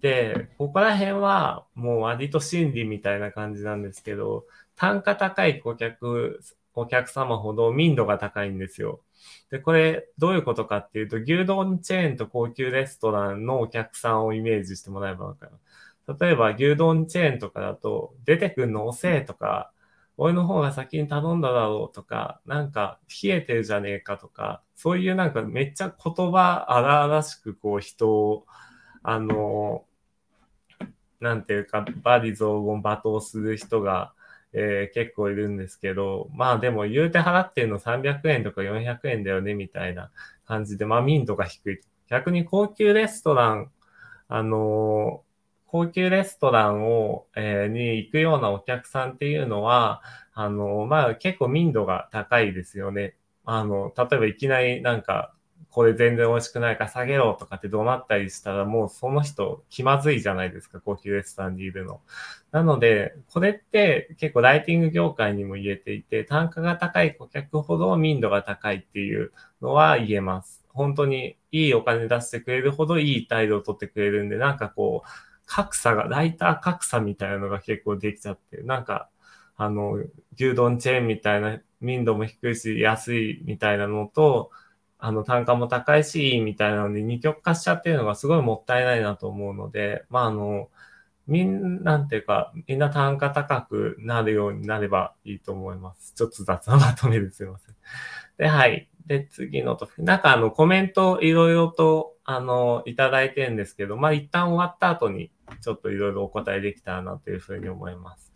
[0.00, 6.40] で、ここら辺はもう割と心理みたいな感じなんですけど、単価高い顧客、
[6.76, 9.00] お客様ほど民度が高いんですよ。
[9.50, 15.52] で、これどういうことかっていうと、牛丼チェーンと高級レストランのお客さんをイメージしてもらえばわかる。
[16.20, 19.72] 例えば牛丼チェーンとかだと、出てくんの遅えとか、
[20.18, 28.46] 俺の方が先に頼んだだろうとか、なんか冷えてるじゃねえかとか、そういうなんかめっちゃ言葉荒々しくこう人を、
[29.02, 29.84] あの、
[31.20, 34.12] なんていうか、バディ雑言罵倒する人が、
[34.58, 40.10] えー、結構いるんですけど、まあでも言うて払ってるの300円とか400円だよねみたいな
[40.46, 41.80] 感じで、まあ民度が低い。
[42.08, 43.70] 逆に高級レストラン、
[44.28, 45.22] あの
[45.66, 53.14] 高級レストランを、えー、に行くようなお客さんっていうのは、あの、まあ結構民度が高いですよね。
[53.44, 55.34] あの、例えばいきなりなんか、
[55.76, 62.00] これ全然美味しくないから下げろとかって怒鳴ったりしたらもうその人気まずいじゃないですか、高級レストランにいるの。
[62.50, 70.64] なので、これって結構ライティング業界にも言えていて、単価が高い顧客ほど民度が高いっていうのは言えます。
[70.72, 75.08] 本当にいいお金出してくれるほどいい態度を取ってくれるんで、なんかこう、
[75.44, 79.10] 格差が、ライター格差みたいなのが結構できちゃって、なんか、
[79.58, 79.98] あの、
[80.36, 84.50] 牛丼チェーンみたいな民度も低いし安いみたいなのと、
[84.98, 90.68] あの、単価も高いし、みたいなので、二極化しちゃってるのがすごいもったいないなと思うので、まあ、あの、
[91.26, 96.14] みんな、なんていうか、みんな単価高くなるようになればいいと思います。
[96.14, 97.74] ちょっと雑なまとめですいません。
[98.38, 98.88] で、はい。
[99.06, 105.30] で、次のと、なんかあの、コメントいろいろと、あの、いただいてるんですけど、まあ、一旦終わった後に、
[105.62, 108.32] ちょっといろいろお答えできたらなというふうに思います。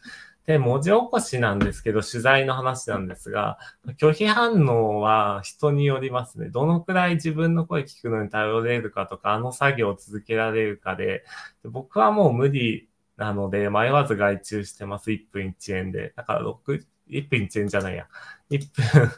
[0.50, 3.56] で、文字起こしなんですけど、取材の話なんですが、
[3.98, 6.48] 拒否反応は人によりますね。
[6.48, 11.24] どのくらい自分の声聞くのに頼れるかとか、あの作業を続けられるかで、
[11.62, 15.12] 僕はもう無理なので、迷わず外注してます。
[15.12, 16.12] 1分1円で。
[16.16, 18.08] だから6、1分1円じゃないや。
[18.50, 19.10] 1分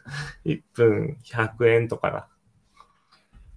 [0.45, 2.29] 1分100円とかだ。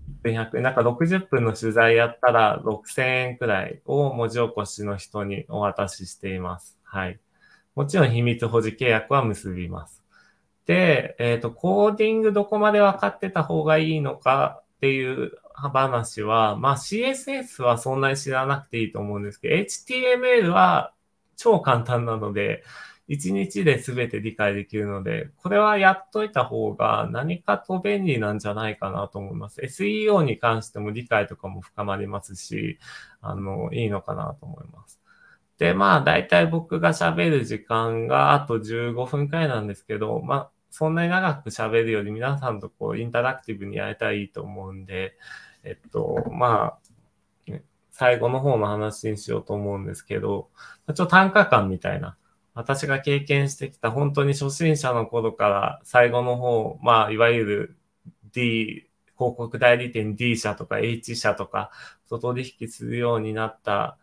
[0.08, 0.64] 1分100円。
[0.64, 6.80] なんか60分の取材やったら6000円くらいを文字起こしの人にお渡ししています。
[6.86, 7.20] はい。
[7.76, 10.04] もちろん秘密保持契約は結びます。
[10.66, 20.94] で、えっ、ー、と、コーディングどこまで分かってた方がいいのかっていう話は、まあ CSS はそんなに知らなくていいと思うんですけど、HTML は
[21.38, 22.64] 超簡単なので、
[23.08, 29.62] 1日で全て理解できるので、これはやっといた方が何かと便利なんじゃないかなと思います。
[29.62, 32.80] SEO に関しても理解とかも深まりますし、
[33.22, 35.00] あの、いいのかなと思います。
[35.58, 45.18] で、まあ、だいたい僕が喋る時間があと15分くらいなんですけど、まあ、そんなに長く喋るより皆さんとこう、インタラクティブにやれたいと思うんで、
[45.64, 46.86] えっと、まあ、
[47.92, 50.50] 最後の方の話にしようと思うんですけど、
[50.88, 52.18] ちょっと単価感みたいな、
[52.54, 57.78] 私が経験してきた本当に初心者の頃から最後の方、まあ、いわゆる
[58.34, 61.72] D、広告代理店 D 社とか H 社とか
[62.10, 63.98] と取引するようになった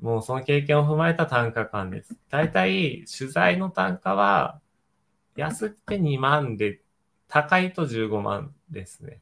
[0.00, 2.16] もうその経験を踏まえた単価感です。
[2.28, 4.60] 大体、取材の単価は、
[5.36, 6.80] 安くて2万で、
[7.28, 9.20] 高いと15万ですね。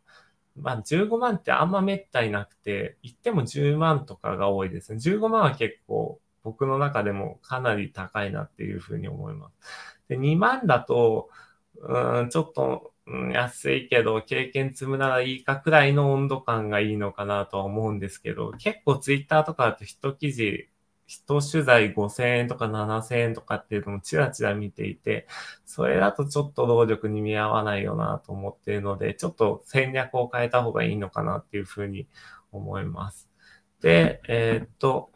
[0.57, 4.99] まあ、15万ってあんまめったになくて、言っても10万とかが多いですね。
[4.99, 10.05] 15万は結構、僕の中でもかなり高いなっていうふうに思います。
[10.09, 11.31] で、2万だと、
[11.77, 20.69] うん、ちょっと、安いけど、経験積むならいいかくらいの温度感がいいのかなとは思うんですけど、結構ツイッターとかだと一記事、
[21.07, 25.27] 一取材5000円とか7000円とかっていうのもちらちら見ていて、
[25.67, 32.09] それだとちょっと労力に見合わないよなと思っているので、ちょっと戦略を変えた方がいいのかなっていうふうに
[32.53, 33.29] 思います。
[33.83, 35.11] で、えー、っと、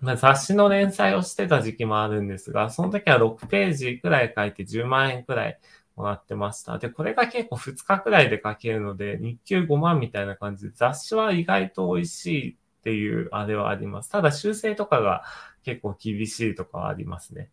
[0.00, 5.58] まあ、雑誌の連載をしてた時期もあるんですが、その時は6ページくらい書いて10万円くらい
[6.00, 6.78] もらってました。
[6.78, 14.10] で、これが結構2日くらいで書けるので、日給5万みたいな感じで、雑誌は意外と美味しいっていうあれはあります。
[14.10, 15.22] ただ修正とかが
[15.64, 17.50] 結構厳しいとかはありますね。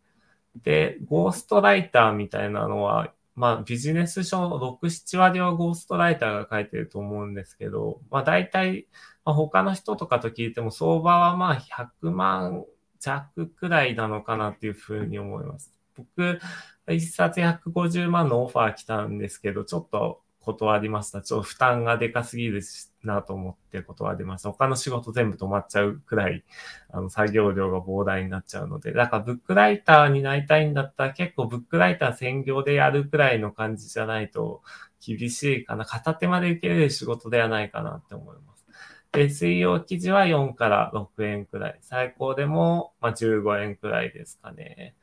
[0.64, 8.88] で、ゴーストライターみたいなのは、まあビジネス書6、7割はゴーストライターが書いてると思うんですけど、まあ大体、
[9.26, 11.56] まあ、他の人とかと聞いても相場はまあ
[12.02, 12.64] 100万
[13.00, 15.78] 弱くらいなのかなっていうふうに思います。
[15.96, 16.40] 僕、
[16.90, 21.22] 一冊150万のオファー来たんですけど、ちょっと断りました。
[21.22, 24.50] ちょっと負担がでかすぎるしなと思って断りました。
[24.50, 26.46] 他の仕事全部止まっちゃうくらい、
[26.90, 34.62] あの、作業量が膨大になっちゃうので、だからブックライターになりたいんだったら結構ブックライター専業でやるくらいの感じじゃないと
[35.06, 35.84] 厳しいかな。
[35.84, 38.66] 片手まで受けれる仕事ではないかなって思います。
[39.12, 41.80] で、水曜記事は4から6円くらい。
[41.82, 44.96] 最高でも、ま、15円くらいですかね。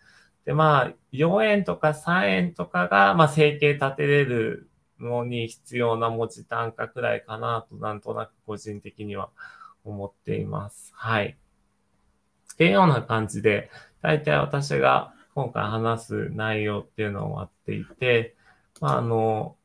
[0.44, 4.68] で、まあ、4円とか3円とかが、まあ、生計立てれる
[5.00, 9.30] のに必要な文字単価くらいかなと、なんとなく個人的には
[9.84, 10.92] 思っています。
[10.94, 11.36] はい。
[12.52, 13.70] っていうような感じで、
[14.02, 18.36] 大体私が今回話す内容っていうのを終わっていて、
[18.80, 19.56] まあ、あの、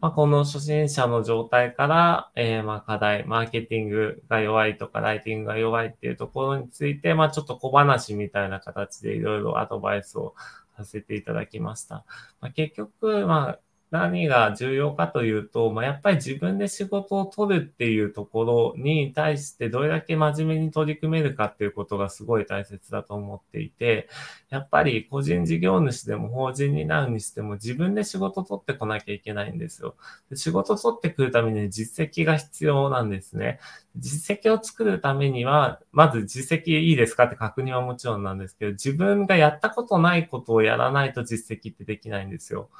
[0.00, 10.34] まあ、この初心者の状態から、えー、まあ課題、マーケティングが弱いとか、ライティングが弱いっていうところについて、まあ、ちょっと小話みたいな形でいろいろアドバイスを
[10.76, 12.04] させていただきました。
[12.40, 13.58] まあ、結局、まあ、
[13.90, 24.08] 何が重要かというと、まあ、やっぱり自分で仕事を取るっていうところに対してどれだけ真面目に取り組めるかっていうことがすごい大切だと思っていて、
[24.50, 29.96] やっぱり個人事業主でも法人になるにしても自分で仕事取ってこなきゃいけないんですよ。
[30.28, 33.58] で仕事取ってくるために実績が必要なんですね。
[33.96, 42.70] 実績を作るためには、まず実績いいですかって確認はもちろんなんですけど、自分がやったことないことをやらないと実績ってできないんですよ。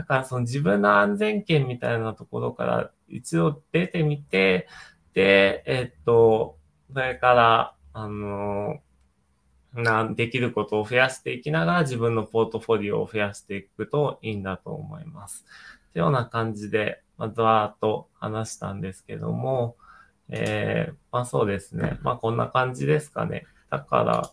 [0.00, 4.66] だからその自分の安全圏みたいなところから一度出てみて、
[5.12, 6.56] で、えっと、
[6.90, 8.78] それから、あの、
[9.74, 15.44] な、できることを増やしていきながら自分のポートフォリオを増やしていくといいんだと思います。
[15.92, 19.76] というような感じで、まずはと話したんですけども、
[20.30, 21.98] えー、まあそうですね。
[22.00, 23.44] まあこんな感じですかね。
[23.68, 24.30] だから、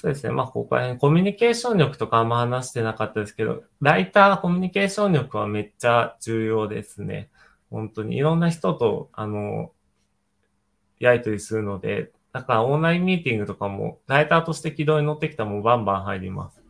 [0.00, 0.32] そうですね。
[0.32, 7.30] まあ、ここら辺、コミュニケーション力とかあんま話してなかったですけど、ライター、コミュニケーション力はめっちゃ重要ですね。
[7.68, 8.16] 本当に。
[8.16, 9.72] いろんな人と、あの、
[11.00, 16.62] やりとりするので、だからオンラインミーティングとかも、ライターとして軌道に乗ってきたらもうバンバン入ります。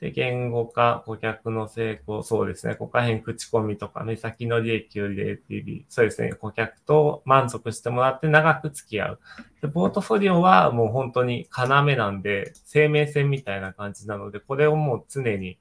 [0.00, 2.74] で、言語化、顧客の成功、そうですね。
[2.74, 6.34] ここら辺口コミとか、目先の利益より LTV、そうですね。
[6.34, 9.20] 顧客と満足してもらって長く付き合う。
[9.62, 15.58] で、ポートフォリオはもう本当に要なんで、生命線みたいな感じなので、これをもう常に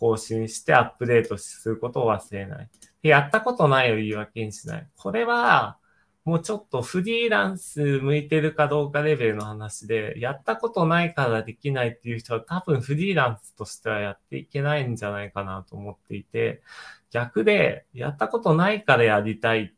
[0.00, 2.70] 更新してアップデートすることを忘れない。
[3.02, 4.88] で、やったことないを言い訳にしない。
[4.96, 5.76] これは、
[6.26, 16.62] もうちょっとフリーランス向いてるかどうかレベルの話で、やったことないからできないっていう人は多分フリーランスとしてはやっていけないんじゃないかなと思っていて、
[17.12, 19.72] 逆で、やったことないからやりたい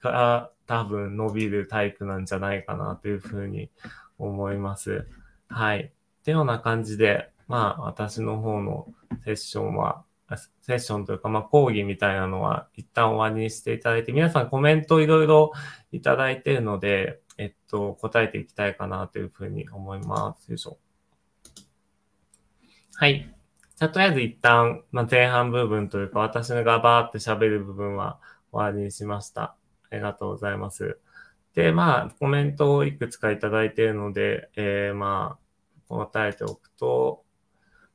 [0.00, 3.70] から多分伸びるタイプなんじゃないかなというふうに
[4.18, 5.06] 思います。
[5.46, 5.92] はい。
[6.20, 8.88] ってような感じで、まあ私の方の
[9.24, 10.02] セッションは
[10.36, 15.52] セッションというか、まあ、講義みたいなのは一旦終わりにしていただいて、皆さんコメントいろいろ
[15.92, 20.48] いただいているので、えっと、答えていきたいかなというふうに思います。
[20.48, 20.78] よいしょ。
[22.94, 23.34] はい。
[23.76, 28.18] じゃ、とりあえず一旦、まあ、前半部分というか、私がバーって喋る部分は
[28.50, 29.56] 終わりにしました。
[29.90, 30.98] ありがとうございます。
[31.54, 35.38] で、まあ、コメントをいくつかいただいているので、えー、ま
[35.88, 37.24] あ、答えておくと、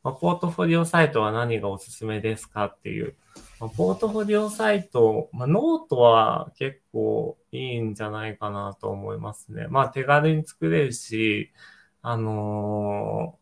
[0.04, 3.16] まあ、ポートフォリオサイトは何がおすすめですかっていう。
[3.60, 9.68] まあ、ポートフォリオサイト、まあ、ノートは結構いいんじゃないかなと思いますね。
[9.70, 11.52] まあ手軽に作れるし、
[12.02, 13.40] あの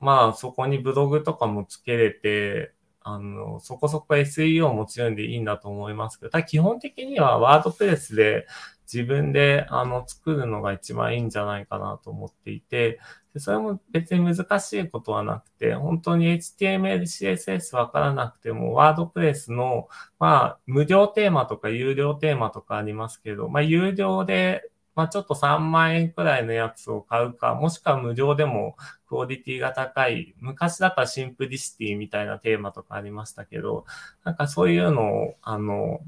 [0.00, 8.46] ー、まあそこにブログとかもつけれて、あの、そこそこ SEO もちろんでいいんだと思いますけど、ただ基本的にはワードプレスで
[8.92, 12.98] 自分であの作るのが一番いいんじゃないかなと思っていて、
[13.34, 33.84] でそれも別に難しいことはなくて、本当に HTML、CSS わからなくても、ワードプレスの、まあ、無料テーマとか有料テーマとかありますけど、まあ、有料で、まあ、ちょっと3万円くらいのやつを買うか、もしくは無料でもクオリティが高い、昔だったらシンプリシティみたいなテーマとかありましたけど、
[34.24, 36.00] なんかそういうのを、あの、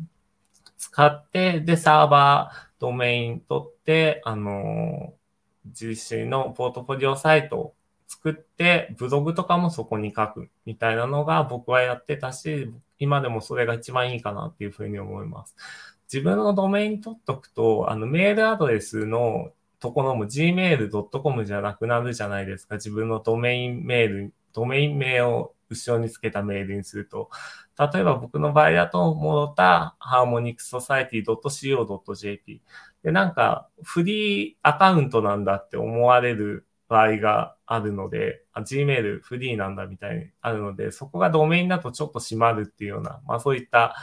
[0.90, 5.14] 使って、で、サーバー、ドメイン取って、あの、
[5.66, 7.74] 実施のポートフォリオサイトを
[8.08, 15.54] 作って、ブログとかもそこに書くみたいなのが僕はやってたし、今でもそれが一番いいかなっていうふうに思います。
[16.12, 22.76] 自分のドメイン取っとくと、あのメールアドレスのところも gmail.com じゃなくなるじゃないですか。
[22.76, 27.30] 自分のドメインメール、ドメイン名を後ろにつけたメールにすると。
[27.78, 32.62] 例えば僕の場合だと、モロタハーモニクソサイティ .co.jp。
[33.02, 43.94] で、なんか、フリーアカウントなんだって思われる場合があるので、Gmail フリーなんだみたいにあるので、そこがドメインだとちょっと閉まるっていうような、まあそういった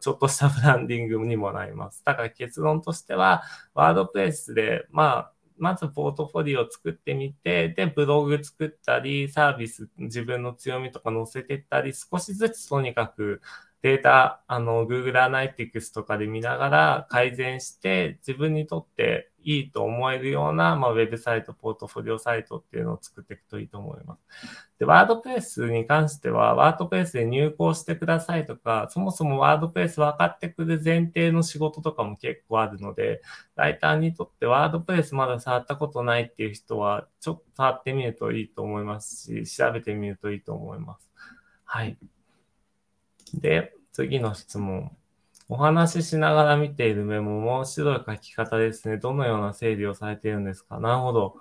[0.00, 2.02] ちょっとしたブランディングにもなります。
[2.04, 3.42] だから結論としては、
[3.74, 13.40] ワードプレスで、まあ、まずポートフォリオを作ってみて、で、ブログ作ったり、サービス、自分の強みとか載せてったり、少しずつとにかく
[13.80, 24.20] データ、あの、Google Analytics とかで見ながら改善して、自分にとっていいと思えるような、まあ、ウェブサイト、ポートフォリオサイトっていうのを作っていくといいと思います。
[24.80, 33.22] で、ワードプレスに関しては、ワードプレスで入稿してくださいとか、そもそもワードプレス分かってくる前提の仕事とかも結構あるので、
[33.54, 41.10] ライターにとってワードプレスまだ触ったことないっていう人は、ちょっと触ってみるといいと思いますし、調べてみるといいと思います。
[41.64, 41.96] はい。
[43.34, 44.92] で、次の質問。
[45.48, 48.96] お話ししながら見ているメモ、面白い書き方ですね。
[48.98, 50.78] どのような整理をされているんですか？
[50.78, 51.34] なるほど。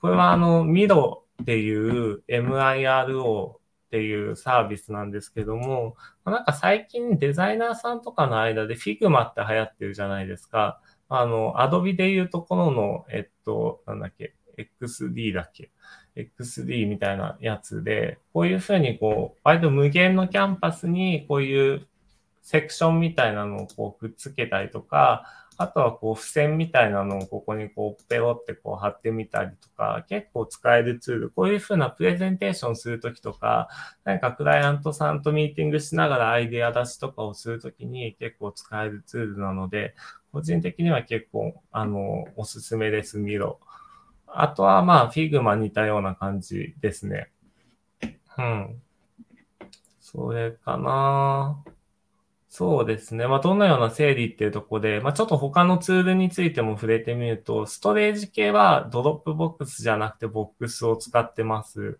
[0.00, 3.58] これは、あの、ミロっていう MIRO っ
[3.90, 10.80] ていうサービスなんですけども、なんか最近デザイナーさんとかの間で Figma って流行ってるじゃないですか。
[11.08, 14.36] あの、Adobe で言うところの、えっと、なんだっけ、
[14.80, 15.72] XD だっけ
[16.14, 21.88] ？XD みたいなやつで、こういうふうにこう、割と無限のキャンパスにこういう
[22.44, 25.24] セクションみたいなのをこうくっつけたりとか、
[25.56, 33.68] あとはこう付箋みたいなのをここにこうペロってこう貼ってみたりとか、結構使えるツール、こういうふうなプレゼンテーションするときとか、
[34.04, 39.94] 何かクライアントさんとミーティングしながらアイデア出しとかをするときに結構使えるツールなので、
[40.32, 43.58] 個人的には結構、あの、おすすめです、 Miro。
[44.26, 47.30] あとはまあ、 Figma 似たような感じですね。
[48.36, 48.82] うん。
[50.00, 51.73] それかなぁ
[52.56, 53.26] そうですね。
[53.26, 61.98] まあ、どのような整理っていうとこで、まあ、ちょっと他のツールについても触れてみると、ストレージ系は Dropbox じゃなくてボックスを使ってます。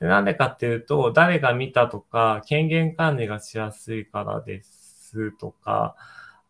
[0.00, 5.96] で、なんでかっていうと、誰が見たとか、権限管理がしやすいからですとか、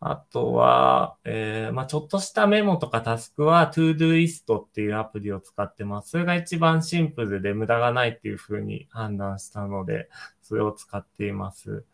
[0.01, 6.09] あとは、えー、まあ、ちょっとしたメモとかタスクは ToDoist っていうアプリを使ってます。
[6.09, 10.09] それが一番シンプルで無駄がないっていうふうに判断したので、
[10.41, 11.85] それを使っています。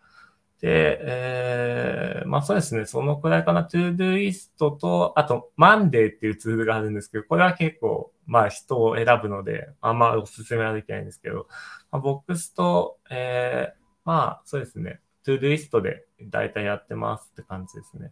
[0.61, 3.63] で、えー、まあそうですね、そのくらいかな。
[3.63, 11.47] ToDoist と、あと Monday っていうツールがあるんですけど、これは結構、まあ人を選ぶので、あんまおすすめはできないんですけど、
[11.91, 18.11] まあ、ボックスと、えー、まあそうですね、ToDoist で大体やってますって感じですね。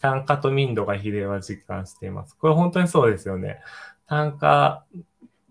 [0.00, 2.36] 単価と民度が比例は実感しています。
[2.38, 3.60] これ本当にそうですよね。
[4.06, 4.86] 単価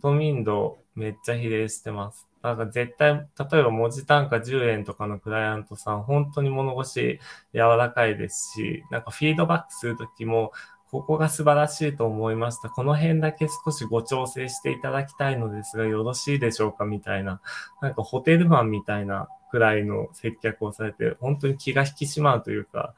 [0.02, 2.29] と民度めっちゃ比例してます。
[2.42, 3.14] なんか絶対、
[3.52, 7.20] 例えば文字単価10円とかのクライアントさん、本当に物腰
[7.54, 10.52] 柔らかいですし、なんかフィードバックするときも、
[10.92, 12.70] ここが素晴らしいと思いました。
[12.70, 17.42] この辺だけ少しご調整していただきたいのですが、よろしいでしょうかみたいな、
[17.82, 22.96] なんかホテルマンみたいなくらいの接客をされて、本当に気が引き締まうというか、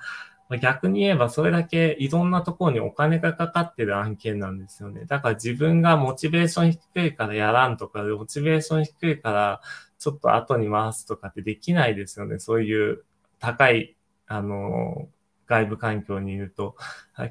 [0.59, 5.05] 逆に言えばそれだけいろんなところにお金がかかってる案件なんですよね。
[5.05, 9.61] だから自分がモチベーション低いからやらんとか、モチベーション低いから
[9.99, 12.39] ちょっと後に回すとかってできないですよね。
[12.39, 13.03] そういう
[13.39, 13.95] 高い、
[14.27, 15.07] あの、
[15.47, 16.75] 外部環境にいると。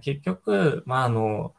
[0.02, 1.54] 結局、まあ、あの、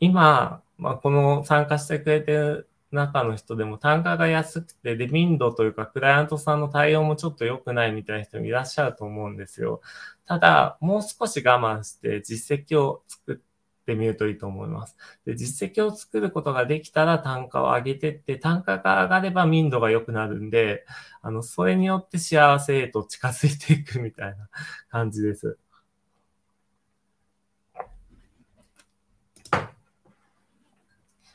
[0.00, 9.80] 今、まあ、この参加してくれてる中の人でも単価が安くて、で、民度というか、クライアントさんの対応もちょっと良くないみたいな人もいらっしゃると思うんですよ。
[10.26, 14.96] ただ、もう少し我慢して実績を作ってみるといいと思います。
[15.26, 20.86] で、実績を作ることができたら単価を上げてって、単価が上がれば民度が良くなるんで、
[21.20, 24.48] あの、それによって幸せへと近づいていくみたいな
[24.90, 25.58] 感じです。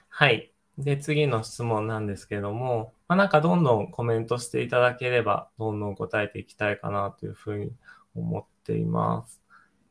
[0.10, 0.53] はい。
[0.78, 7.72] で、次の質問なんですけども、まあ、なんかどんどんコメントしていただければ、どんどん答えていきたいかなというふうに
[8.16, 9.42] 思っています。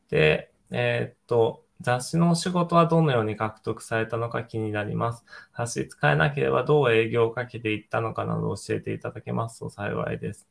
[0.09, 5.25] で、えー、っと、雑誌のお仕事はどのように獲得されたのか気になります。
[5.55, 10.47] 雑誌使えなければどう営業をかけていったのかなど教えていただけますと幸いです。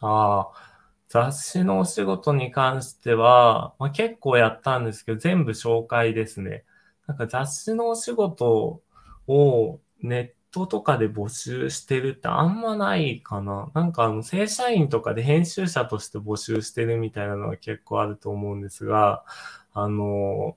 [0.00, 0.70] ああ、
[1.08, 6.64] 雑誌のお仕事に関しては、まあ、結構やったんですけど、全部紹介ですね。
[7.06, 8.82] なんか雑誌のお仕事
[9.30, 13.70] をネットとかで募集してるってあんまないかな。
[13.74, 19.24] なんかあの正社員とかで編集者として募集してるみたいなのは結構あると思うんですが、
[19.72, 20.56] あの、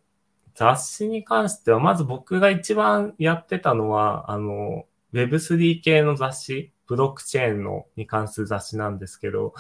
[0.55, 9.53] 雑誌に関しては、まず僕が一番やってたのは、あの、Web3 系の雑誌、ブロックチェーンのに関する雑誌なんですけど、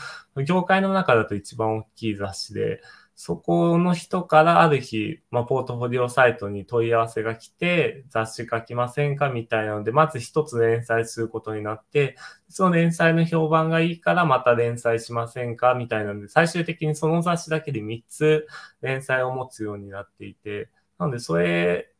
[0.45, 2.81] 業界の中だと一番大きい雑誌で、
[3.15, 12.17] そこの人からある日、まあ、ポートフォリオサイトに問い合わせが来て、雑誌書きませんかみたいなので、まず一つ連載することになって、
[12.49, 18.47] その連載の評判がいいからまた連載しませんかみたいなので、最終的にその雑誌だけで3つ
[18.81, 21.93] 連載を持つようになっていて、なので、それ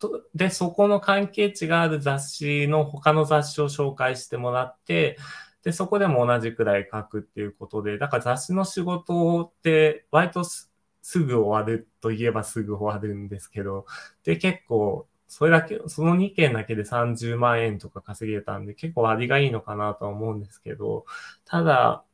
[0.00, 5.16] と、で、そこの関係値がある雑誌の他の雑誌を紹介してもらって、
[5.62, 10.70] で、そこでも同じくらい書くっていうことで、だから雑誌の仕事って割とす
[11.18, 13.86] ぐ終わると言えばすぐ終わるんですけど、
[14.24, 21.04] で、結構、それだけ、その2件だけで30万円とか稼げたんで、結構割がいいのかなとは思うんですけど、
[21.44, 22.04] ただ、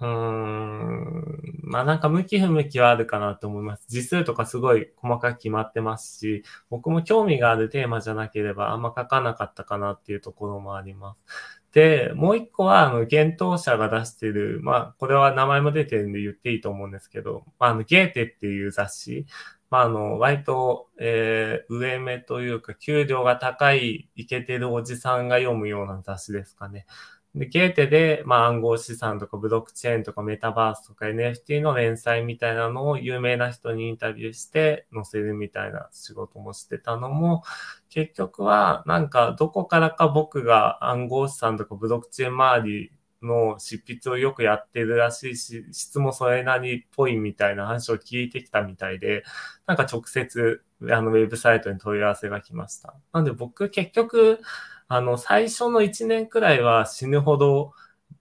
[0.00, 3.84] うーん、まあなんか向き不向きはあるかなと思います。
[3.88, 11.61] 字数とかすごい細かく決まってますし、僕も興味があるテーマじゃなければあんま書かなかったかなっていうところもあります。
[11.72, 19.26] で、もう一個は、あの、幻冬者が出してる、まあ、これは名前も出てるんで言っていいと思うんですけど、まあ、あの、ゲーテっていう雑誌、
[19.70, 26.84] まあ、あの、割と、えー、上目というか、給料が高い、イケてるおじさんが読むような雑誌ですかね。
[27.34, 37.42] で、ゲーテで、まあ、暗号資産とかブロックチェーンとかメタバースとか NFT の連載みたいなのを有名な人にインタビューして載せるみたいな仕事もしてたのも、
[37.88, 49.24] 結局は、なんか、どこからか僕が暗号資産とかブロックチェーン周りの執筆をよくやってるらしいし、質もそれなりっぽいみたいな話を聞いてきたみたいで、
[49.66, 52.94] なんか直接、あの、ウェブサイトに問い合わせが来ました。
[53.12, 54.40] なんで僕結局、
[54.88, 57.72] あの、最初の1年くらいは死ぬほど、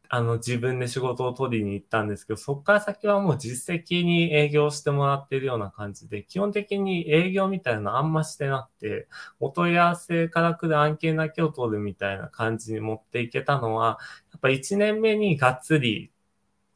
[0.09, 9.07] あの、自分で仕事を取りに行ったんですけど、そこから先はもう実績に営業してもらってるような感じで、基本的に営業みたいなのあんましてなくて、
[9.39, 13.99] お問い合わせから来る案件だけを取るみたいな感じに持っていけたのは、
[14.31, 16.11] やっぱ1年目にがっつり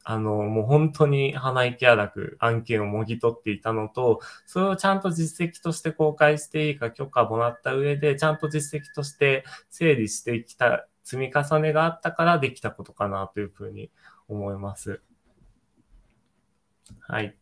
[0.08, 13.90] あの、もう本当に鼻息荒く案件をもぎ取っていたのと、それをちゃんと実績として公開していいか許可もらった上で、ちゃんと実績として整理してきた積み重ねがあったからできたことかなというふうに
[14.28, 15.02] 思います。
[17.00, 17.36] はい。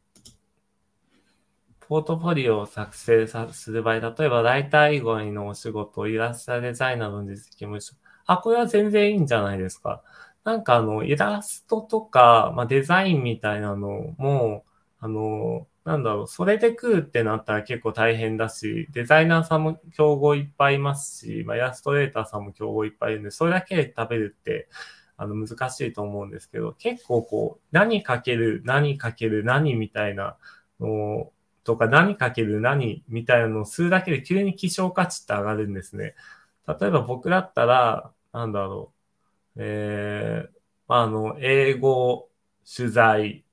[1.80, 7.96] ポートフォリオを作成する場合、例えばライター以外のお仕事、イラストデザイナーの実績も一緒
[8.26, 10.02] あ、これは全然いいんじゃないですか。
[10.44, 14.64] なんかあの、イラストとか、まあ、デザインみたいなのも、
[14.98, 24.68] あの、なんだろう、それで食うってなったら結構大変だし、デザイナーさんも競合いっぱいいますし、まあ、イラストレーターさんも競合いっぱいいるんで、それだけで食べるって、
[25.16, 30.36] あの、難しいと思うんですけど、結構こう、何かける、何かける、何みたいな
[30.80, 31.32] の
[31.64, 36.14] とか、何かける何みたいなのをするだけで急に希少価値って上がるんですね。
[36.66, 39.03] 例えば僕だったら、なんだろう、
[39.56, 40.50] えー、
[40.88, 42.28] あの、英語、
[42.76, 43.44] 取材、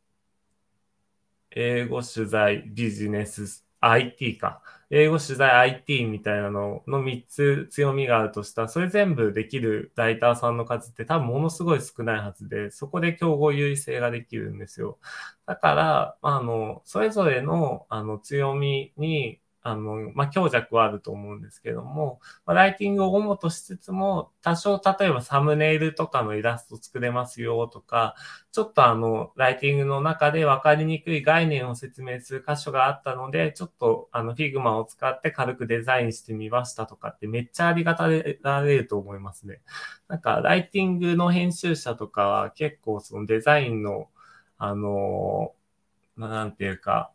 [1.52, 4.62] 英語取材、ビジネス、IT か。
[4.90, 15.00] 英語取材 IT みたいなのの3つ強みがあるとしたら、それ全部できるライターさんの数って多分ものすごい少ないはずで、そこで競合優位性ができるんですよ。
[15.46, 28.16] だから、あの、それぞれのあの強みにあの、まあ、強弱はあると思うんですけども、まあ、ライティングを主としつつも、多少、例えばサムネイルとかのイラスト作れますよとか、
[28.52, 39.62] ちょっとあの、ライティングの中で分かりにくい概念を説明する箇所があったので、ちょっとあの、Figma を使って軽くデザインしてみましたとかってめっちゃありがたられると思いますね。
[40.08, 44.10] なんか、ライティングの編集者とかは結構そのデザインの、
[44.58, 45.54] あの、
[46.18, 47.12] なんていうか、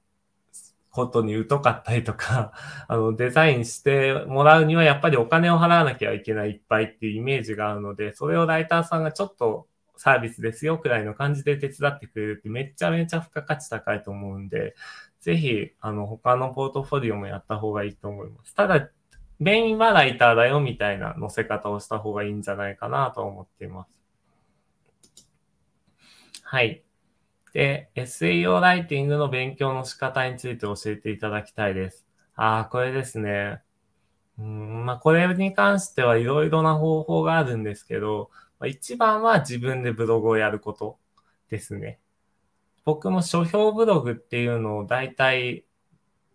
[0.97, 2.53] ことに疎かったりとか、
[2.89, 14.75] あの、デザインしてもらうにはやっぱりお金を払わなきゃいけないいっぱいっていうイメージがあるので、それをライターさんがちょっとサービスですよくらいの感じで手伝ってくれるってめちゃめちゃ付加価値高いと思うんで、
[15.21, 18.55] ぜひ、あの、他のポートフォリオもやった方がいいと思います。
[18.55, 18.89] ただ、
[19.39, 23.91] メインはライターだよみたいな載せ方をした方がいいんじゃないかなと思っています。
[26.43, 26.86] はい。
[27.57, 32.07] で、SEO ライティングの勉強の仕方について教えていただきたいです。
[32.35, 33.63] ああ、これですね。
[34.39, 38.29] うん、まあ、これに関してはいろいろな方法があるんですけど、
[38.61, 40.99] まあ、一番は自分でブログをやること
[41.49, 41.99] ですね。
[42.85, 45.65] 僕も書評ブログっていうのをだいたい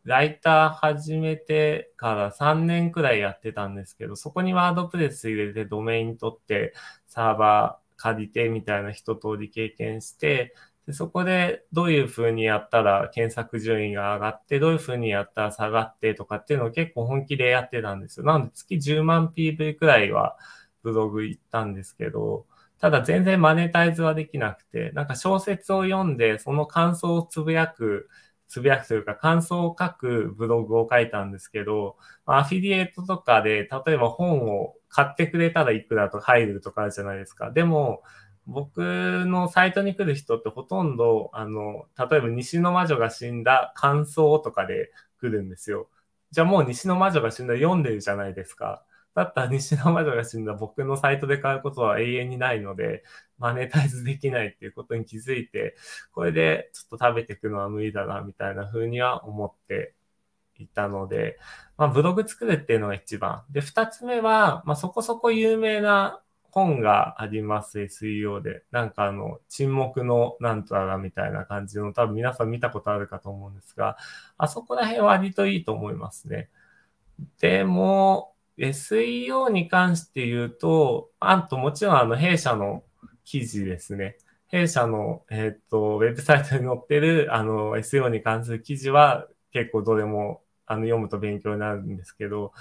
[0.03, 6.73] ライター始めてから3年くらいやってたんですけど、そこにワードプレス入れてドメイン取って
[7.05, 10.55] サーバー借りてみたいな一通り経験して、
[10.91, 18.25] でそこでどういう風にやったら検索順位が上がって、どういう風にやったら下がってとかっていうのを結構本気でやってたんですよ。
[18.25, 20.37] なので月10万 PV くらいは
[20.83, 22.45] ブログ行ったんですけど、
[22.77, 28.09] ただ全然マネタイズはできなくて、なんか小説を読んでその感想をつぶやく、
[28.49, 37.49] つぶやくというか感想を書くブログを書いたんですけど、アフィリエイトとかで例えば本を買ってくれたらいくらと入るとかあるじゃないですか。
[37.51, 38.03] でも、
[38.47, 45.89] 僕のサイトに来る人ってほとんど、あの、例えば西の魔女が死んだ感想とかで来るんですよ。
[46.31, 48.83] じゃあもう西の魔女が死んだ読んでるじゃないですか。
[49.13, 53.03] だったら西の魔女が死んだ僕のサイトで買うことは永遠にないので、
[53.37, 55.75] マネタイズできないっていうことに気づいて、
[56.13, 59.93] これでちょっと食べていくのは無理だな、みたいな風には思って
[60.57, 61.37] いたので、
[61.77, 63.43] まあ、ブログ作るっていうのが一番。
[63.51, 66.21] で、二つ目は、まあ、そこそこ有名な
[66.51, 68.63] 本があります、SEO で。
[68.71, 73.97] なんかあの、沈黙のなんとらみたいな感じの、多分皆さん見たことあるかと思うんですが、
[74.37, 76.49] あそこら辺は割といいと思いますね。
[77.39, 82.83] でも、SEO に関して言うと、あともちろんあの、弊社の
[83.23, 84.17] 記事ですね。
[84.47, 90.41] 弊社の、えっ、ー、と、ウェブサイトに載ってる、あの、SEO に関する記事は、結構どれも
[90.71, 92.53] あの読むと勉強になるんですけど、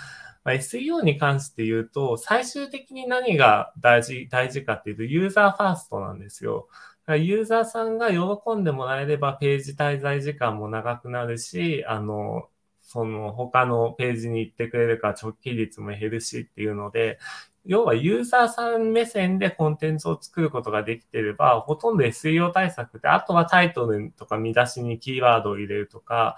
[0.44, 6.68] まあ、SEO に関して言うと、最終的に何が大事、大事かっていうと、ユーザーファーストなんですよ。
[7.08, 12.48] ユーザーさんが喜んでもらえれば、ページ滞在時間も長くなるし、あの、
[12.80, 17.18] その他のページに行ってくれるか直帰率も減るしっていうので、
[17.66, 26.36] 要はユーザーさん目線でコンテンツを作ることができてれば、ほとんど SEO 対策で、あとはタイトルとか見出しにキーワードを入れるとか、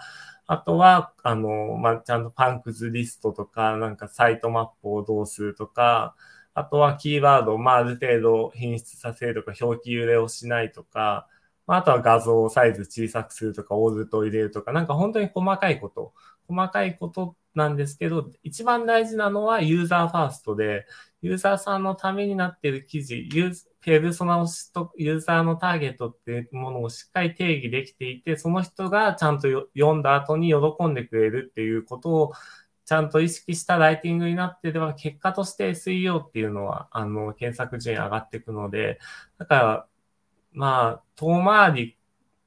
[0.53, 6.15] あとは、あの、まあ、ちゃんとパンクズリストとか、なんかサイトマップをどうするとか、
[6.53, 11.27] あとはキーワードを、まあ、ある程度品質させるとか、表記揺れをしないとか、
[11.67, 16.13] まあ、あとは画像をサイズ小さくするとか、オールトを入れるとか、なんか本当に細かいこと、
[16.47, 20.85] 細かいことなんですけど、一番大事なのはユーザーファーストで、
[21.23, 32.33] ユーザーさんのためになっている記事、ユーペルソナをと、ユーザーのターゲットっていうものをしっかり定義できていて、その人がちゃんと読んだ後に喜んでくれるっていうことを
[32.85, 38.99] ちゃんと意識したライティングになってれば、結果として SEO っていうのは、あの、検索順位上がっていくので、
[39.39, 39.87] だから、
[40.53, 41.99] まあ、遠回り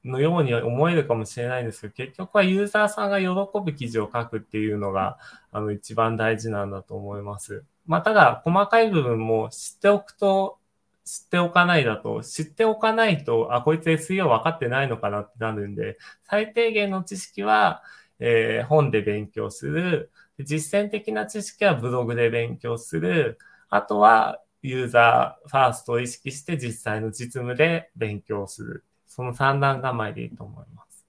[0.03, 3.27] のように思えるかもしれないんですけど、結局はユーザーさんが喜
[3.59, 5.17] ぶ記事を書くっていうのが、
[5.51, 7.63] あの、一番大事なんだと思います。
[7.86, 10.59] まあ、ただ、細かい部分も知っておくと、
[11.05, 17.83] 知っておかないだと、知っておかないと、あ、こいつ SEO 分かってないのかなってなるんで、最低限の知識は、
[18.19, 20.11] えー、本で勉強する。
[20.39, 23.37] 実践的な知識はブログで勉強する。
[23.69, 28.83] あとは、ユーザーファーストを意識して実際の実務で勉強する。
[29.05, 31.05] その三段構えでいいと思います。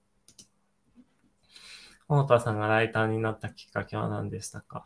[2.07, 4.85] 大田さんがライターになったきっかけは何でしたか？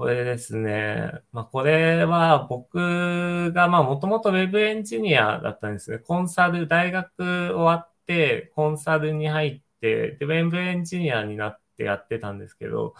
[0.00, 1.12] これですね。
[1.30, 5.98] まあ、これは僕が、まあ、もともと Web エンジニアだったんですね。
[5.98, 12.94] コンサル、大学終わって、コンサルに入って、で、Web エンジニアになってやってたんですけど、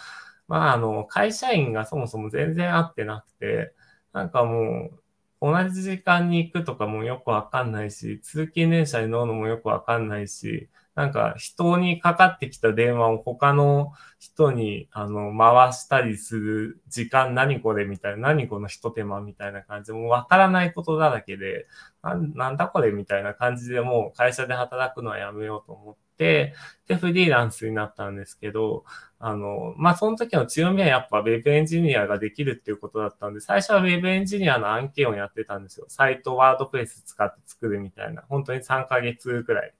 [0.46, 3.74] まあ、あの、会社員がそもそも全然合ってなくて、
[4.12, 5.00] なんかもう、
[5.40, 10.68] 同じ時間に行くとかもよくわかんないし、通勤電車に乗るのもよくわかんないし、
[11.00, 21.66] なんか人にかかってきた電話を他の人にあの回したりする時間何これみたいな、何この一手間みたいな感じで、もうわからないことだらけで
[22.02, 26.52] な、なんだこれみたいな感じでもう会社で働くのはやめようと思って、
[26.86, 28.84] で、フリーランスになったんですけど、
[29.18, 35.86] あの、まあ、その時の強みはやっぱ Web エンジニアができるっていうことだったんで、最初は Web エンジニアの案件をやってたんですよ。
[35.88, 38.22] サイト、ワードプレス使って作るみたいな。
[38.28, 39.72] 本当に3ヶ月くらい。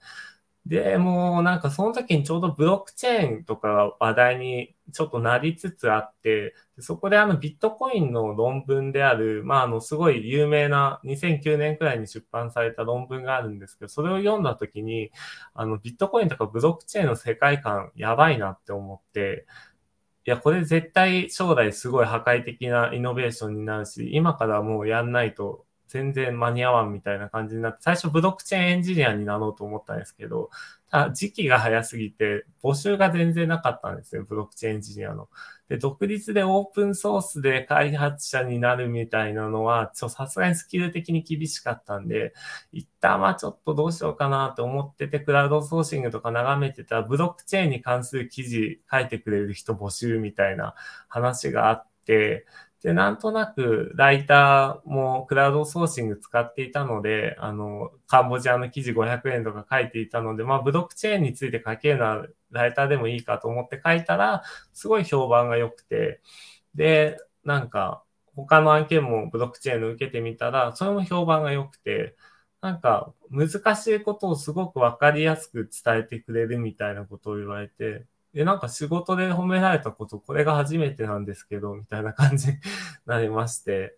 [0.70, 15.10] で、もうなんかその時にちょうどブロックチェーンとか話題にちょっとなりつつあって、そこであのビットコインの論文である、まああのすごい有名な2009年くらいに出版された論文があるんですけど、それを読んだ時に、
[15.54, 19.46] あのビットコインとかブロックチェーンの世界観やばいなって思って、
[20.24, 30.50] いや、これ絶対将来すごい破壊的なイノベーションになるし、今からもうやんないと全然間に合わんみたいな感じになって、最初ブロックチェーンエンジニアになろうと思ったんですけど、
[31.12, 35.28] 時期が早すぎて、募集が全然なかったんですよ、ブロックチェーンエンジニアの。
[35.68, 42.34] で、独立でオープンソースで開発者になるみたいなのは、ちょ、さすがにスキル的に厳しかったんで、
[42.72, 50.74] 一旦はちょっとどうしようかなと思ってて、クラウドソーシングとか眺めてたら、ブロックチェーンに関する記事書いてくれる人募集みたいな
[51.08, 52.46] 話があって、
[52.82, 66.22] で、なんとなく、ライターもクラウドソーシング使っていたので、あの、カンボジアの記事500円とか書いていたので、まあ、ブロックチェーンについて書けるのはライターでもいいかと思って書いたら、すごい評判が良くて、
[66.74, 68.04] で、なんか、
[68.34, 72.16] 他の案件もブロックチェーンの受けてみたら、それも評判が良くて、
[72.62, 82.58] なんか、難しいことをすごくわかりやすく伝えてくれるみたいなことを言われて、で、なんか仕事で褒められたこと、これが初めてなんですけど、みたいな感じに
[83.06, 83.96] なりまして、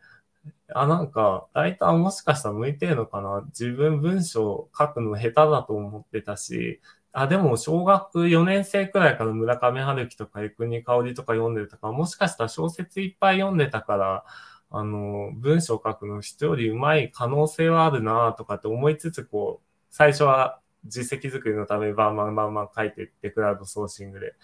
[0.75, 3.43] あ、なんか、ライターもしかしたら向いてるのかな？
[3.49, 6.81] 自分文章書くの下手だと思ってたし、
[7.13, 14.25] あ、でも小学4年生くらいから村上春樹とか生国香織とか読んでたから、もしかしたら小説いっぱい読んでたから、
[14.71, 24.35] あの、文章書くの人より上手い可能性はあるなとかって思いつつ、こう、最初は実績作りのためバンバンバンバン書いていって、クラウドソーシングで。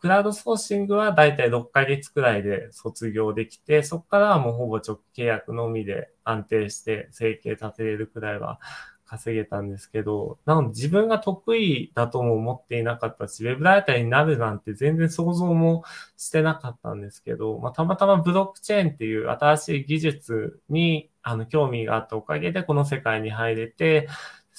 [0.00, 8.60] クラウドソーシングはだいたい6ヶ月くらいで卒業できて、そこからはもうほぼ直契約のみで安定して生計立てれるくらいは
[9.08, 15.82] 稼げたんですけど、なので自分が得意だとも思っていなかったし、ウェブライターになるなんて全然想像も
[16.16, 24.08] してなかったんですけど、まあ、たまたまブロックチェーンっていう新しい技術にあの興味があったおかげでこの世界に入れて、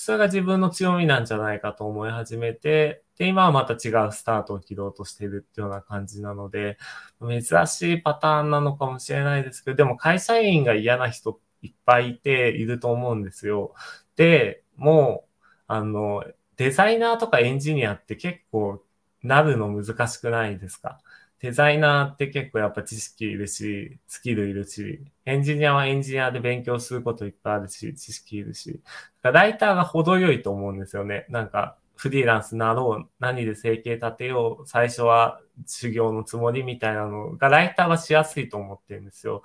[0.02, 6.78] それが自分の強みなんじゃないかと思い始めて、で、今はまた違うスタートを切ろうとしてるっていうような感じなので、
[7.20, 13.74] 珍しいパターンなのかもしれないですけど、でも会社員が嫌な人いっぱいいていると思うんですよ。
[14.16, 16.24] で、もう、あの、
[16.56, 18.82] デザイナーとかエンジニアって結構
[19.22, 21.00] なるの難しくないですか？
[21.42, 28.82] デザイナーって結構やっぱ知識いるし、スキルいるし、エンジニアはエンジニアで勉強することいっぱいあるし、知識いるし、
[29.22, 31.26] ライターが程よいと思うんですよね。
[31.30, 39.44] なんか、フリーランスなろう、何で生計立てよう、最初は修行のつもりみたいなのが、ライターはしやすいと思ってるんですよ。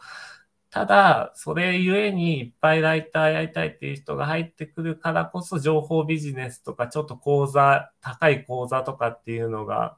[0.71, 9.97] ただ、それゆえにいっぱいライターやりたいっていう人が入ってくるからこそ、情報ビジネスとか、ちょっと講座、高い講座とかっていうのが、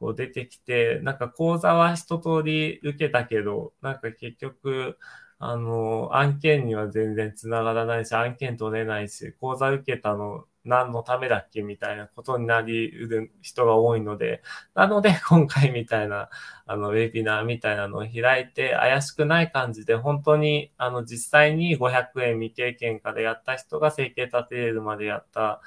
[0.00, 4.98] こう出てきて、なんか講座は一通り受けたけど、なんか結局、
[5.40, 11.62] あの、案件には全然つながらないし、案件取れないし、講座受けたの何のためだっけ？
[11.62, 14.42] みたいなことになりうる人が多いので、
[14.74, 16.28] なので 今回みたいな、
[16.66, 25.60] あの、ウェビナーみたいなのを開いて、怪しくない感じで、本当に、あの、実際に500円未経験からやった人が生計立てれるまでやった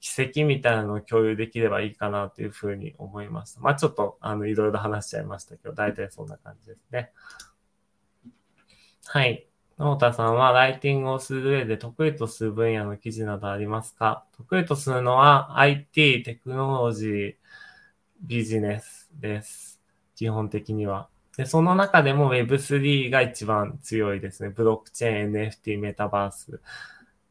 [0.00, 3.60] 奇跡みたいなのを共有できればいいかなというふうに思いました。
[3.60, 7.12] まあちょっと、あの、いろいろ話しちゃいましたけど、大体そんな感じですね。
[9.06, 9.46] はい。
[9.76, 14.24] 野田さんはライティングをする上で得意とする分野の記事などありますか？
[14.36, 17.34] 得意とするのは IT、テクノロジー、
[18.20, 19.82] ビジネスです。
[20.14, 21.08] 基本的には。
[21.36, 24.50] で、その中でも Web3 が一番強いですね。
[24.50, 26.60] ブロックチェーン、NFT、メタバース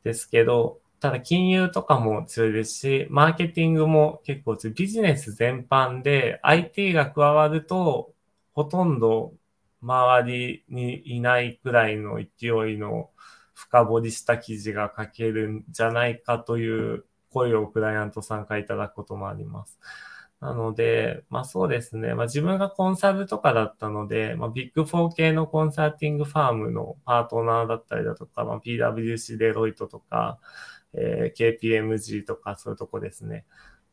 [0.03, 4.73] ですけど、ただ金融とかも強いですし、マーケティングも結構強い。
[4.73, 8.13] ビジネス全般で IT が加わると、
[8.53, 9.33] ほとんど
[9.81, 13.09] 周りにいないくらいの勢いの
[13.53, 19.77] 深掘りした記事が書けるんじゃないかという声をクライアントさんからいただくこともあります。
[20.39, 22.13] なので、まあそうですね。
[22.15, 30.39] まあ自分がコンサルとかだったので、まあビッグ4系のコンサルティングファームのパートナーだったりだとか、まあ PWC デロイトとか、
[30.93, 33.45] えー、KPMG とかそういうとこですね。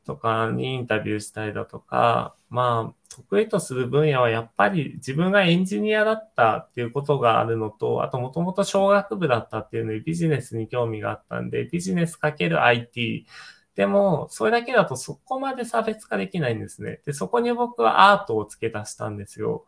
[0.07, 13.27] とかにインタビューしたりだとか、まあ、得意とする分野はやっぱり自分がエンジニアだったっていうことがあるのと、あともともと小学部だったっていうのにビジネスに興味があったんで、ビジネスかける IT。
[13.75, 17.01] でも、それだけだとそこまで差別化できないんですね。
[17.07, 19.65] で、そこに僕はアートを付け足したんですよ。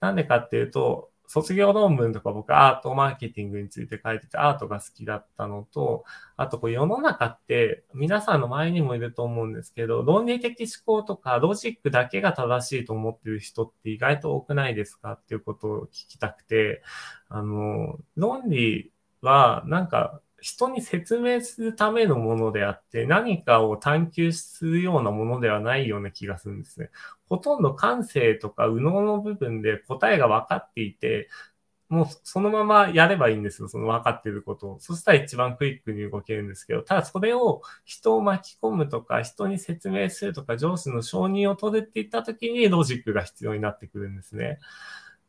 [0.00, 6.04] なんでかっていうと、卒業論文とか僕アートマーケティングについて書いててアートが好きだったのと、
[6.38, 16.82] あとこう世の中って皆さんの前にもいると思うんですけど、論理的思考とかロジックだけが正しいと思ってる人って意外と多くないですかっていうことを聞きたくて、
[17.28, 26.90] あの、論理はなんか人に説明するためのものであって、何かを探求するようなものではないような気がするんですね。
[27.28, 31.28] ほとんど感性とか右脳の部分で答えが分かっていて、
[31.88, 33.68] もうそのままやればいいんですよ。
[33.68, 34.80] その分かってることを。
[34.80, 44.58] そしたら一番クイックに動けるんですけど、ただそれを人を巻き込むとか、人に説明するとか、上司の承認を取るっていった時にロジックが必要になってくるんですね。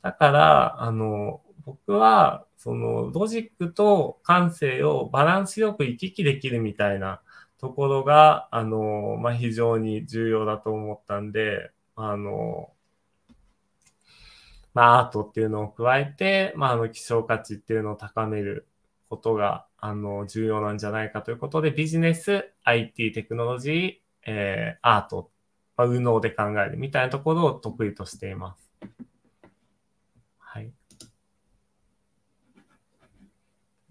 [0.02, 7.22] だから、あの、僕は、そのロジックと感性をバランスよく行き来できるみたいな
[7.60, 12.72] ところが、あの、まあ、非常に重要だと思ったんで、あの、
[14.74, 18.68] まあ、アートっていうのを加えて、まあ、あの、希少価値っていうのを高める
[19.10, 23.96] ことが、あの、重要なんじゃないかということで、ビジネス、IT、テクノロジー、
[24.26, 25.32] えー、アート、
[25.78, 28.69] まあ、右脳で考えるみたいなところを得意としています。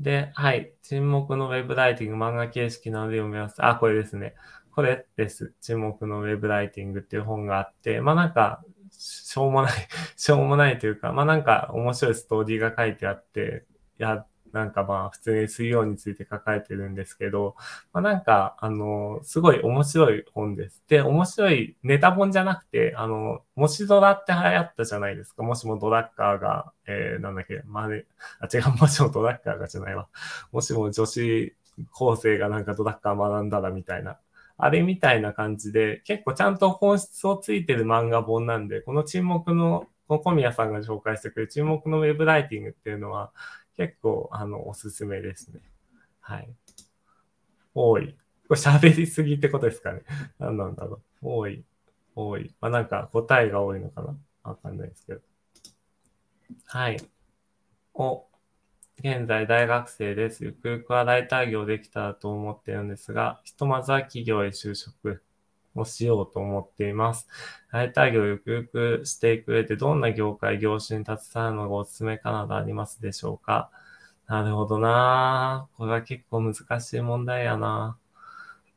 [0.00, 0.72] で、はい。
[0.82, 3.56] 沈黙のウェブライティング、漫画形式なので読みます。
[3.64, 4.34] あ、これですね。
[4.70, 5.54] これです。
[5.60, 9.72] 沈黙のウェブライティングっていう本があって、まあなんか、しょうもない
[10.16, 13.66] しょうもないというか、まあなんか面白いストーリーが書いてあって、
[13.98, 17.54] や、なんかまあ普通に水曜について書かれてるんですけど、
[17.92, 20.82] まあなんか、あの、すごい面白い本です。
[20.88, 25.42] で、面白いネタ本じゃなくて、あの、もしドラって流行ったじゃないですか。
[25.42, 28.04] もしもドラッカーが、えー、なんだっけ、まあね、
[28.40, 30.08] あ、違う、もしもドラッカーがじゃないわ。
[30.52, 31.54] もしも女子
[31.92, 34.18] 高生がなんかドラッカー学んだらみたいな。
[34.58, 43.30] あれみたいな感じで、結構ちゃんと本質をついてる漫画本なんで、この沈黙の、この小宮さんが紹介してくれる沈黙のウェブライティングっていうのは、
[43.78, 45.60] 結構、あの、おすすめですね。
[46.20, 46.50] はい。
[47.74, 48.16] 多い。
[48.48, 50.02] これ喋りすぎってことですかね。
[50.40, 51.28] 何なんだろう。
[51.28, 51.64] 多い。
[52.16, 52.52] 多い。
[52.60, 55.20] まあ、なんか答えが多いのかなわかんないですけど。
[56.64, 56.98] はい。
[57.94, 58.26] お、
[58.98, 60.44] 現在大学生です。
[60.44, 65.22] ゆくゆくはライター業できたらと思ってるんですが、ひとまずは企業へ就職
[65.74, 67.28] をしようと思っています。
[67.70, 73.70] ライター業をゆくゆくしていく上でどんな業界、業種に携わるのがおすすめかなどありますでしょうか？
[74.26, 77.96] なるほどなこれは結構難しい問題やな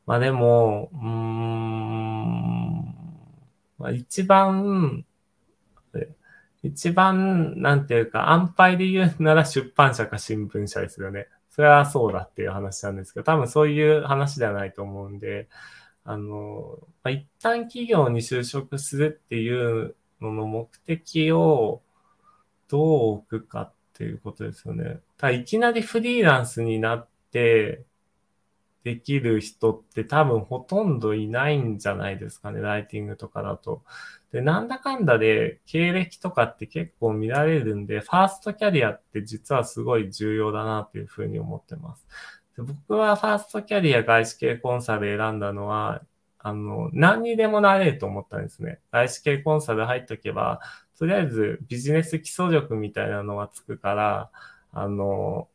[0.06, 2.84] まあでも、うーん、
[3.78, 5.04] まあ、一番、
[6.62, 11.28] 一番、なんていうか、安牌で言うなら出版社か新聞社ですよね。
[11.50, 15.48] それはそうだっていう話なんですけど、多分そういう話ではないと思うんで、
[16.04, 21.82] あの、まあ、一旦企業に就職するっていうのの目的を
[22.68, 25.00] どう置くかっていうことですよね。
[25.16, 27.84] ただいきなりフリーランスになって
[28.84, 33.82] できる人って多分ほとんどいないんじゃないですかね、ライティングとかだと。
[34.32, 42.06] で、なんだかんだで経歴とかって結構見られるんで、ファーストキャリアって実はすごい重要だなというふうに思ってます。
[42.58, 46.02] 僕はファーストキャリア外資系コンサル選んだのは、
[46.38, 48.80] あの、何にでもなれると思ったんですね。
[48.90, 50.60] 外資系コンサル入っとけば、
[50.98, 54.30] とりあえずビジネス基礎力みたいなのがつくから、
[54.72, 55.48] あの、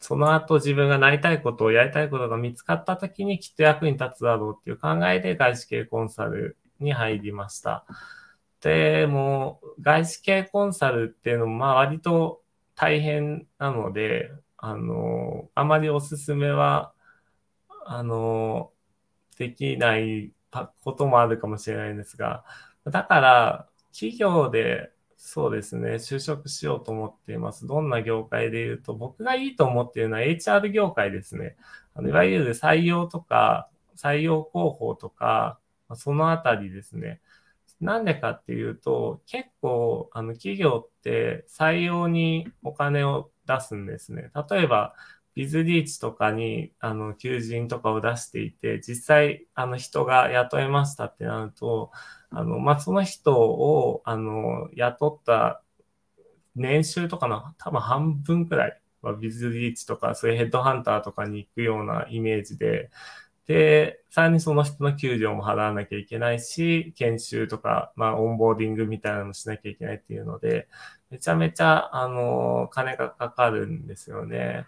[0.00, 7.84] その後自分がなりたいことをやりたいことが見つかった時にきっと役に立つだろうっていう考えで外資系コンサルに入りました。
[8.60, 12.42] で、もう外資系コンサルっていうのもまあ割と
[12.76, 16.92] 大変なので、あの、あまりおすすめは、
[17.86, 18.72] あの、
[19.38, 20.32] できない
[20.84, 22.44] こともあるかもしれないんですが、
[22.84, 25.94] だから、企業でそうですね。
[25.94, 27.66] 就職しようと思っています。
[27.66, 31.56] どんな業界で言うと、僕がいいと思っているのは HR 業界ですね。
[31.94, 35.58] あのいわゆる採用とか、採用広報とか、
[35.94, 37.20] そのあたりですね。
[37.80, 44.30] なんでかっていうと、結構、あの、企業って採用にお金を出すんですね。
[44.50, 44.94] 例えば、
[45.34, 51.90] ビズリーチとかに、あの、求人とかを出していて、実際、あの、人が雇えましたってなると、
[52.30, 55.62] あの、まあ、その人を、あの、雇った
[56.56, 62.90] 年収とかの多分半分くらいはビズリーチとか、そういうヘッドハンターとかに行くようなイメージで、
[63.48, 70.68] で、さらにその人の給料も払わなきゃいけないし、研修とか、まあ、オンボーディングみたいなのもしなきゃいけないっていうので、
[71.10, 74.66] めちゃめちゃ、あの、金がかかるんですよね。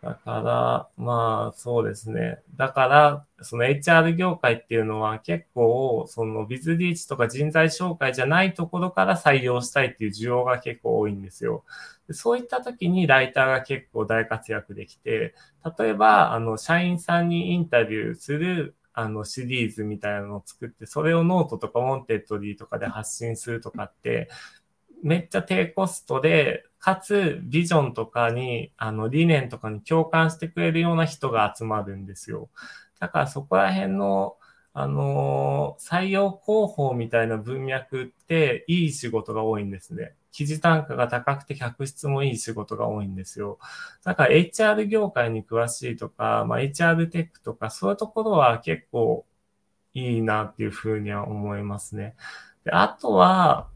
[0.00, 2.38] だから、まあ、そうですね。
[2.56, 11.64] だから、その HR 業界っていうのは結構、そのビズリーチとか人材紹介じゃないところから採用したいっていう需要が結構多いんですよ。
[12.12, 15.34] そういった時にライターが結構大活躍できて、
[15.78, 24.28] 例えば、あの、社員さんにインタビューするあのシリーズみたいなのを作って、それをノートとか Wantedly とかで発信するとかって、
[25.02, 32.50] めっちゃ低コストで、かつビジョンとかに、あの理念とかに共感してくれるような人が集まるんですよ。
[33.00, 34.36] だからそこら辺の、
[34.74, 40.14] あのー、採用広報みたいな文脈っていい仕事が多いんですね。
[40.30, 43.58] 記事単価が高くて客質もいい仕事が多いんですよ。
[44.04, 49.26] だから HR 業界に詳しいとか、まあ、HR テックとかそういうところは結構
[49.94, 52.14] いいなっていうふうには思いますね。
[52.64, 53.68] であとは、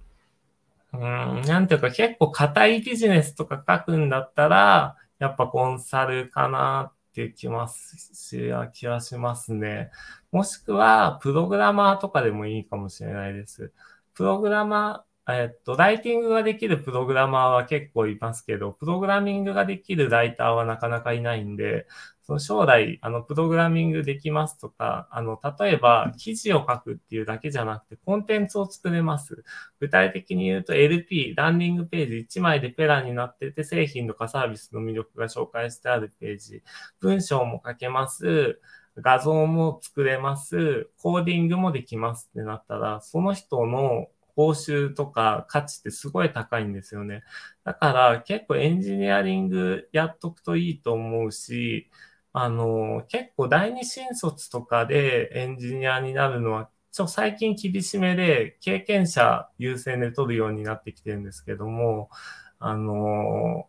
[0.93, 9.91] うん、なんていうか結構硬いビジネスとか書くんだったら、やっぱコンサルかなって気ますし、気はしますね。
[10.33, 13.73] もしくは、プログラマーとかでもいいかもしれないです。
[14.15, 21.87] プログラマー、えっと、ライティングができるプログラマーは結構いますけど、プログラミングができるライターはなかなかいないんで、
[22.25, 29.45] その将来、あの、プログラミングできますとか、あの、例えば、記事を書くっていうだけじゃなくて、コンテンツを作れます。
[29.79, 36.63] 具体的に言うと、LP、ランディングページ1枚でペラになってて、製品とかサービスの魅力が紹介してあるページ。
[37.01, 38.61] 文章も書けます。
[38.97, 40.91] 画像も作れます。
[40.99, 47.23] コーディングもできますってなったら、その人の報酬とか価値ってすごい高いんですよね。
[47.65, 51.91] だから結構エンジニアリングやっとくといいと思うし、
[52.33, 62.11] あの、結構第二新卒とかでエンジニアになるのは、ちょ最近厳しめで経験者優先で取るようになってきてるんですけども、
[62.59, 63.69] あの、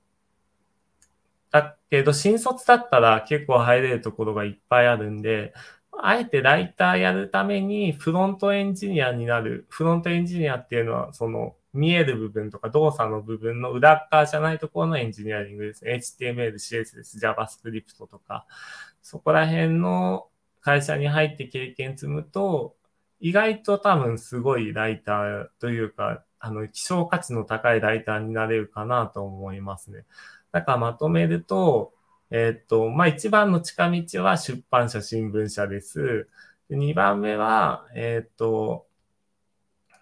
[1.52, 5.54] だけど新卒だったら結構入れるところがいっぱいあるんで、
[6.00, 9.66] あえてライターやるためにフロントエンジニアになる。
[9.70, 15.86] フロントエンジニアっていうのは、その見える部分とか動作の部分の裏側じゃないところのエンジニアリングです。
[15.86, 18.46] HTML、CSS、JavaScript とか、
[19.02, 20.28] そこら辺の
[20.62, 22.76] 会社に入って経験積むと、
[23.20, 30.06] 意外と多分すごいライターというか、あの、希少価値の高いライターになれるかなと思いますね。
[30.52, 31.94] だからまとめると、
[32.36, 36.28] えっ、と、まあ、一番の近道は出版社、新聞社です。
[36.68, 38.88] で2番目は、えっ、と、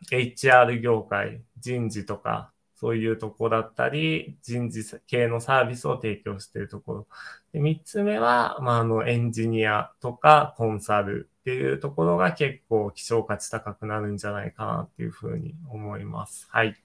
[0.10, 7.08] HR 業界、人事とか、そういうとこだったり、人事系のサービスを提供しているところ。
[7.52, 16.48] で3つ目は、まあ、あの、エンジニアとかコンサルっていうところが結構希少価値高くなるんじゃないかなっていうふうに思います。
[16.50, 16.76] はい。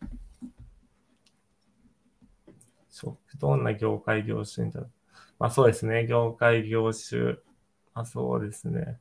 [3.38, 4.80] どんな業界業種にだ
[5.38, 6.06] まあそうですね。
[6.06, 7.36] 業界業種。
[7.94, 8.98] まあそうですね。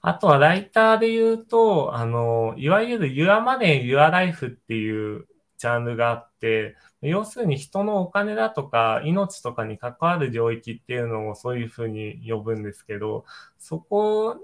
[0.00, 5.26] あとはライターで言うと、あの、いわゆる Your Money, Your Life っていう
[5.58, 13.24] ジャンルがあって、要するに人のお金だとか命とかに関わる領域っていうのをそういうふうに呼ぶんですけど、
[13.58, 14.38] そこ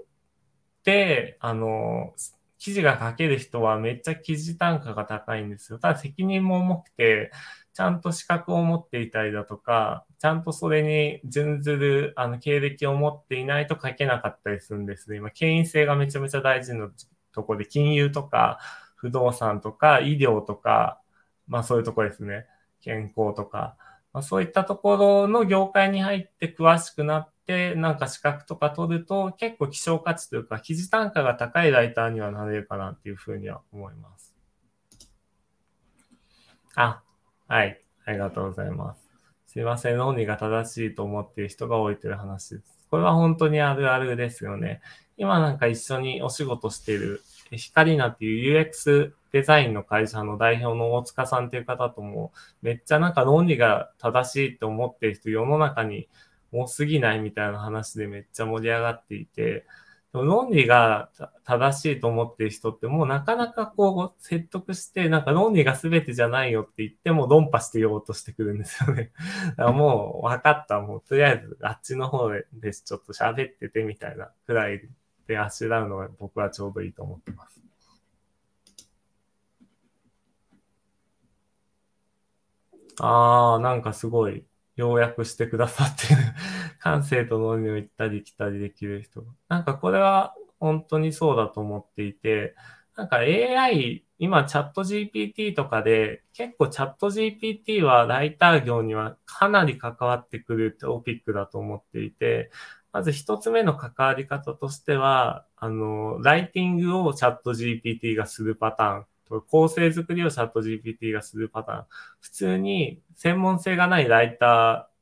[0.83, 2.13] で、あの、
[2.57, 5.79] 記事が書ける人はめっちゃ記事単価が高いんですよ。
[5.79, 7.31] ただ責任も重くて、
[7.73, 15.17] ちゃんと資格を持っていたりだとか、ちゃんとそれに準ずるあの経歴を持っていないと書けなかったりするんですね。
[15.17, 16.89] 今、権威性がめちゃめちゃ大事な
[17.31, 18.59] ところで、金融とか、
[18.95, 21.01] 不動産とか、医療とか、
[21.47, 22.45] まあそういうとこですね。
[22.79, 23.75] 健康とか。
[24.13, 34.35] まあ、そういったところの業界に入って詳しくなって、なんか資格とか取ると結構希少価値というか、記事単価が高いライターにはなれるかなっていうふうには思います。
[36.75, 37.02] あ、
[37.53, 37.79] はい。
[38.05, 39.07] ありがとうございます。
[39.45, 39.95] すいません。
[39.95, 42.79] 論理が正しいと思っている人が多いという話です。
[42.89, 44.81] これは本当にあるあるですよね。
[45.17, 52.31] 今なんか一緒にお仕事している光なっていう UX デザインの会社の代表の大塚さんっていう方とも、
[52.63, 56.09] めっちゃなんか論理が正しいと思っている人世の中に
[56.51, 59.67] 多すぎないみたいな話でめっちゃ盛り上がっていて、
[60.21, 61.09] 論理が
[61.43, 69.11] 正しいと思っている人ってもうなかなかこう説得して、なんか論理が全てじゃないよって言っても論破してようとしてくるんですよね。
[69.57, 70.79] だからもう分かった。
[70.81, 74.87] もうとりあえずあっちの方でちょっと喋っててみたいなくらい
[75.25, 77.59] であしらうのが僕はちょうどいいと思ってます。
[82.99, 84.45] ああ、なんかすごい
[84.75, 86.21] 要約してくださってる
[86.83, 89.23] 感性と脳にを行ったり来たりできる人。
[89.47, 92.55] なんかこれは本当にそうだと思っていて、
[92.97, 102.51] なんか AI、今チャット GPT とかで、結構チャット GPT はライター業にはかなり関わってくるトピックだと思っていて、
[102.91, 109.41] まず一つ目の関わり方としては、あの、ライティングをチャット GPT がするパターン。
[109.47, 111.85] 構成作りをチャット GPT がするパターン。
[112.19, 114.92] 普通に専門性がないライター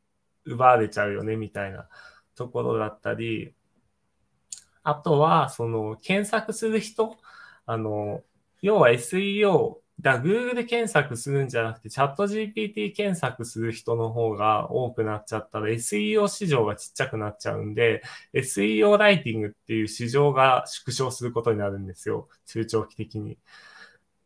[0.52, 1.88] 奪われちゃうよね、みたいな
[2.36, 3.54] ところだったり、
[4.84, 7.18] あとは、その、検索する人、
[7.66, 8.24] あの、
[8.62, 18.02] 要は SEO、だ Google 検索するんじゃなくて、チャット GPT 検索する人の方が多くなっちゃったら、SEO 市場がちっちゃくなっちゃうんで、
[18.34, 22.28] SEO ライティングっていう市場が縮小することになるんですよ。
[22.48, 23.38] 中長期的に。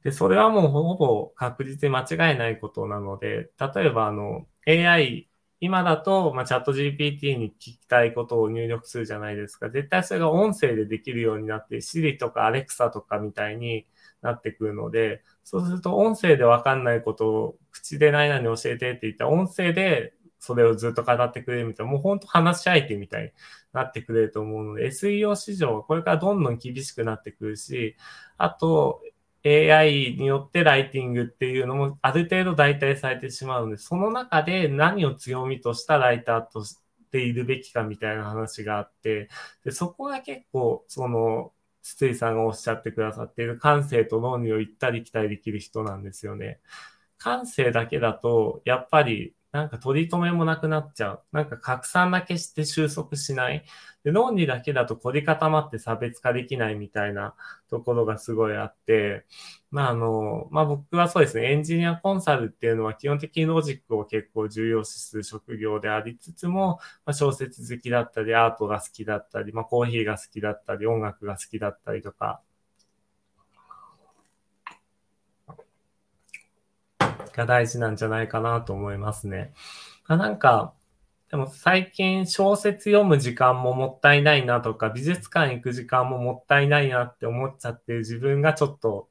[0.03, 5.27] で、それはもうほぼ確実に間違いないことなので、例えばあの AI、
[5.65, 9.71] 今だと、まあ、チャット GPT に聞きたいことを入力するじゃないですか。
[9.71, 13.87] 絶対それが音声でできるようになって、Siri とか Alexa とかみたいに
[14.21, 23.29] なってくるので、そうすると音声でわかんないことを口で何々教えてって言ったら音声でそれをずっと語ってくれるみたいな、もう本当話し相手みたいに
[23.73, 27.95] なってくれると思うので、SEO 市場はこれからどんどん厳しくなってくるし、
[28.37, 29.01] あと、
[29.45, 36.79] AI によってライティングっていうのもある程度代替されてしまうので、その中で何を強みとしたライターとし
[37.11, 39.29] ているべきかみたいな話があって、
[39.63, 46.59] でそこが結構、その、筒井さんがおっしゃってくださっている感性と論理を行ったり来たりできる人なんですよね。
[47.19, 51.23] 感性だけだと、やっぱりなんか取り留めもなくなっちゃう。
[51.31, 53.63] なんか拡散だけして収束しない。
[54.03, 57.35] で、論理だけだと凝り固まって差別化できないみたいな
[57.69, 59.25] ところがすごいあって、
[59.71, 72.41] まああの、まあ僕はそうですね、エンジニアコンサルっていうのは基本的にロジックを結構重要視する職業でありつつも、まあ、小説好きだったり、アートが好きだったり、まあコーヒーが好きだったり、音楽が好きだったりとか、
[77.35, 79.53] が大事なんじゃないかなと思いますね。
[80.07, 80.73] なんか、
[81.29, 89.09] でも最近小説読む時間ももったいないなとか、美術館行く時間ももったいないなって思っちゃってる自分がちょっと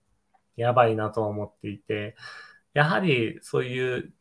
[0.56, 2.16] やばいなと思っていて、
[2.72, 4.12] やはりそういう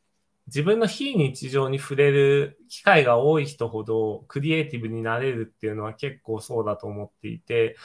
[0.47, 7.77] 自分の非日常に触れる機会が多い人ほどクリエイティブになれるっていうのは結構そうだと思っていて、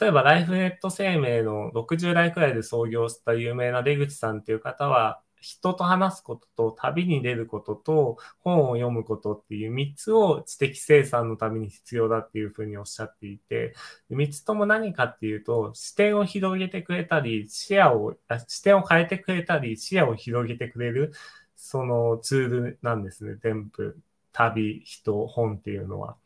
[0.00, 13.74] 例えばライフネット生命の60代くらいで創業した有名な出口さんっていう方は、人と話すことと旅に出ることと本を読むことっていう3つを知的生産のために必要だっていうふうにおっしゃっていて、
[14.10, 18.16] 3つとも何かっていうと、視点を広げてくれたり、視野を、
[18.48, 21.12] 視点を変えてくれたり、視野を広げてくれる、
[21.54, 23.96] そのツールなんですね、全部。
[24.32, 26.16] 旅、人、本っていうのは。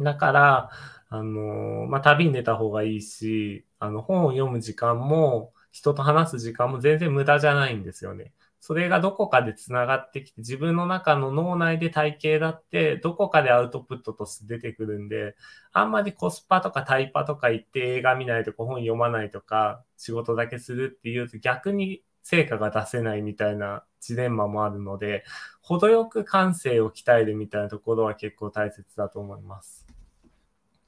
[0.00, 0.70] だから、
[1.08, 8.32] あの、まあ、旅に出た方がいいし、あの、本を読む時間も、人と話す時間も全然無駄じゃないんですよね。
[8.66, 15.36] それがどこかで繋がってきて、自分の中の脳内で体系だって、どこかでアウトプットとして出てくるんで、
[15.74, 25.26] あんまりコスパとかタイパとか言って映画見ないとか本読まないとか、仕事だけするっていうと逆に成果が出せないみたいなジレンマもあるので、
[25.60, 29.86] 程よく感性を鍛えるみたいなところは結構大切だと思います。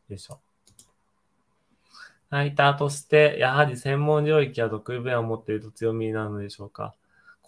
[0.09, 0.41] よいしょ。
[2.31, 6.95] ライターとして、やはり専門領域や得意分野を持っていると強みなのでしょうか？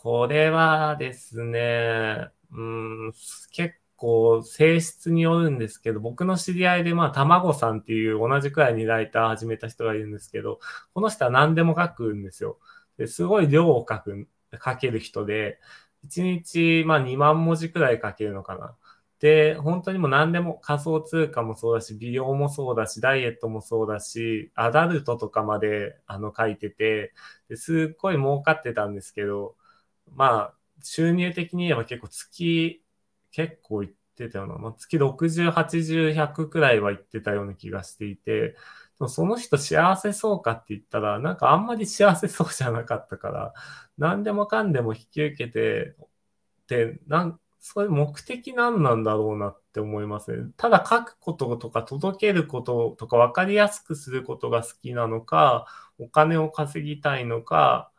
[0.01, 3.13] これはですね、うん、
[3.51, 10.61] 結構性質によるんですけど、僕の知り合いで、まあ、卵さんっていう同じくらいにライター始めた人がいるんですけど、
[10.95, 12.61] この人は何でも書くんですよ。
[12.97, 14.29] ですごい量を書く、
[14.65, 15.59] 書ける人で、
[16.05, 18.77] 1日、まあ、2万文字くらい書けるのかな。
[19.19, 27.13] で、本当にもう何でも仮想通貨もそうだし、美容もそうだし、ダイエットもそうだし、アダルトとかまであの書いてて、
[27.49, 29.57] ですっごい儲かってたんですけど、
[30.15, 32.83] まあ、収入的に言えば結構月、
[33.31, 38.57] 結構いってたような、まあ、月60、80、100くらいは行ってたような気がしていて、
[39.07, 43.55] その人幸せそうかって言ったら、なんかあんまり幸せそうじゃなかったから、
[43.97, 45.95] 何でもかんでも引き受けて、
[46.69, 50.51] で、なん、そういう目的何なんだろうなって思いますね。
[50.57, 55.67] ただ書くこととか届けることとか分かりやすくすることが好きなのか、
[55.99, 57.91] お金を稼ぎたいのか、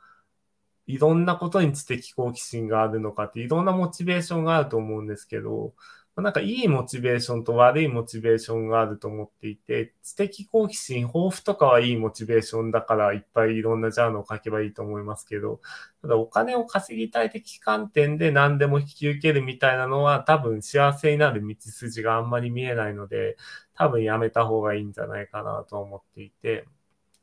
[0.90, 5.76] いろんなことに知的好奇心があるのかっていろんなモチベーションがあると思うんですけど、
[6.16, 15.62] まなんかいいモチベーションと悪いモチベーションがあると思っていて、知的好奇心、豊富とかはいいモチベーションだからいっぱいいろんなジャンルを書けばいいと思いますけど、
[16.02, 23.38] ただお金を稼ぎたい的観点で何でも引き受けるみたいなのは多分幸せになる道筋があんまり見えないので、
[23.76, 26.66] 多分やめた方がいいんじゃないかなと思っていて、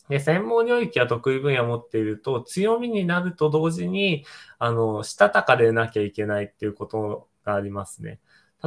[0.08, 4.24] で、専門領域や得意分野を持っていると強みになると同時に、
[4.58, 8.20] あの、したたかでなきゃいけないっていうことがありますね。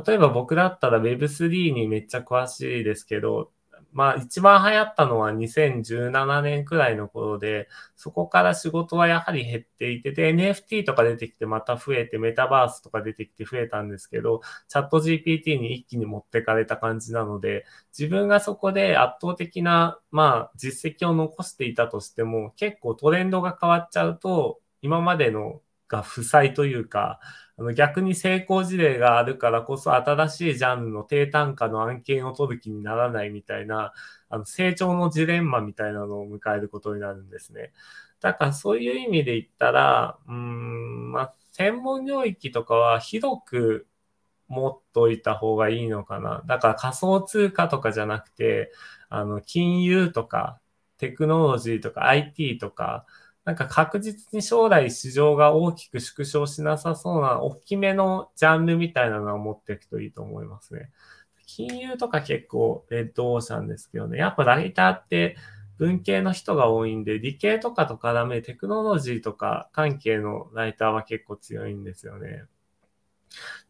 [0.05, 3.51] 例えば僕だったら Web3 にめっちゃ詳しいですけど、
[3.91, 17.65] まあ一番流行ったのは2017年くらいの頃で、そこから仕事はやはり減っていて、で、NFT とか出てきてまた増えて、メタバースとか出てきて増えたんですけど、チャット GPT に一気に持ってかれた感じなので、
[17.97, 27.19] 自分がそこで圧倒的な、まあ実績を残していたとしても、結構トレンドが変わっちゃうと、今までのが負債というか、
[27.57, 33.91] あの逆に成功事例があるからこそ新しいジャンルの低単価の案件を取る気にならないみたいな、
[34.29, 37.73] あの成長のジレンマみたいなのを迎えることになるんですね。
[38.21, 43.87] だからそういう意味で言ったら、うん、まあ、専門領域とかは広く
[44.47, 46.43] 持っといた方がいいのかな。
[46.45, 48.71] だから仮想通貨とかじゃなくて、
[49.09, 50.59] あの、金融とか、
[50.97, 53.05] テクノロジーとか IT とか、
[53.49, 60.91] なんか確実に将来市場が大きく縮小しなさそうな大きめのジャンルみたいなのを持っていくといいと思いますね。
[61.47, 64.19] 金融とか結構レッドオーシャンですけどね。
[64.19, 65.35] やっぱライターって
[65.79, 72.43] 文系の人が多いんで、理系とかと絡めテクノロジーとか関係のライターは結構強いんですよね。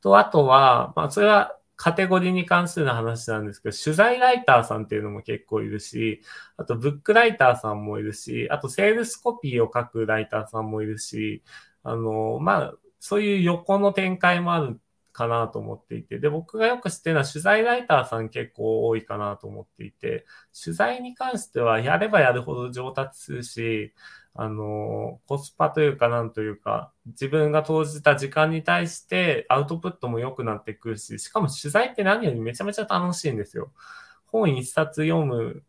[0.02, 6.22] と、あとは、まあそれはカテゴリーに関する話なんですけど、取材ライターさんっていうのも結構いるし、
[6.58, 11.42] あとブックライターさんもいるし、あとセールスコピーを書くライターさんもいるし、
[11.84, 14.78] あの、まあ、そういう横の展開もある
[15.20, 20.26] かなと思っていて、で、僕がよく知ってるのは取材ライターさん結構多いかなと思っていて、
[20.64, 23.94] 取材に関してはやればやるほど上達するし、
[24.34, 33.74] あの、コスパというかなんというか、自分が投じた時間に対してアウトプットも良くなってくるし、しかも取材って何よりめちゃめちゃ楽しいんですよ。
[34.28, 35.64] 本一冊読む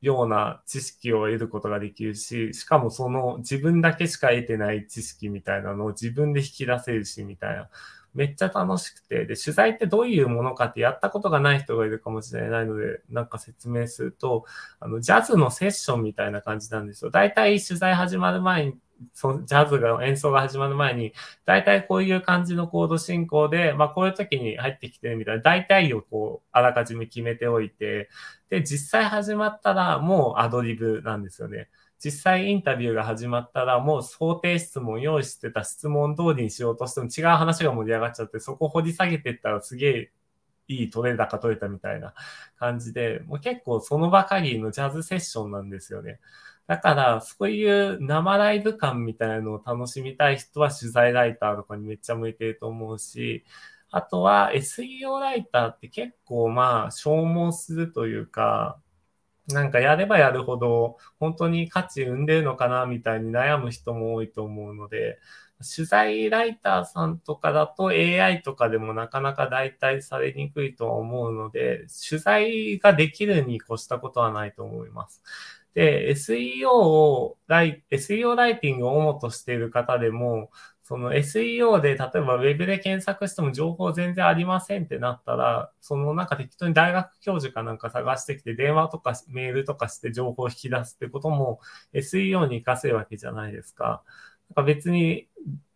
[0.00, 7.68] ような知識を得ることができるし、しかもその自分だけしか得てない知識みたいなのを自分で引き出せるし、みたいな。
[8.14, 14.44] めっちゃ楽しくて、で、取材ってどういうものかってやったことがない人がいるかもしれないので、なんか説明すると、
[14.80, 17.10] あの、ジャズのセッションみたいな感じなんですよ。
[17.10, 18.74] 大体取材始まる前に、
[19.12, 21.12] そのジャズが演奏が始まる前に、
[21.44, 28.08] 大体こういう感じのコード進行で、まあこういう時に入ってきてるみたいな、大体をこう、あらかじめ決めておいて、
[28.50, 31.68] で、実際始まったらもうアドリブなんですよね。
[32.02, 40.12] 実際インタビューが始まったら、もう想定質問用意してた質問通りにしようとしても違う話が盛り上がっちゃって、そこ掘り下げてったらすげえ
[40.68, 42.14] いいトレーダーか取れたみたいな
[42.58, 46.20] 感じで、もう結構そのばかりのジャズセッションなんですよね。
[46.66, 53.44] だから、そういう生ライブ感みたいなのを楽しみたい人は取材ライターとかにめっちゃ向いてると思うし、
[53.90, 58.80] あとは SEO ライターって結構まあ消耗するというか、
[59.48, 65.18] なんかやればやるほど本当に価値生んでるのかなみたいに悩む人も多いと思うので、
[65.76, 75.22] 取材ライターさんとかだと AI とかでもなかなか代替されにくいとは思うので、取材ができるに越したことはないと思います。
[75.74, 80.50] で、SEO をライ、SEO ライティングを主としている方でも、
[80.86, 91.60] その SEO で、例えば Web で検索しても情報全然ありませんってなったら、そのなんか適当に大学教授かなんか探してきて、電話とかメールとかして情報を引き出すってことも
[91.94, 94.02] SEO に活かせるわけじゃないですか。
[94.50, 95.26] なんか別に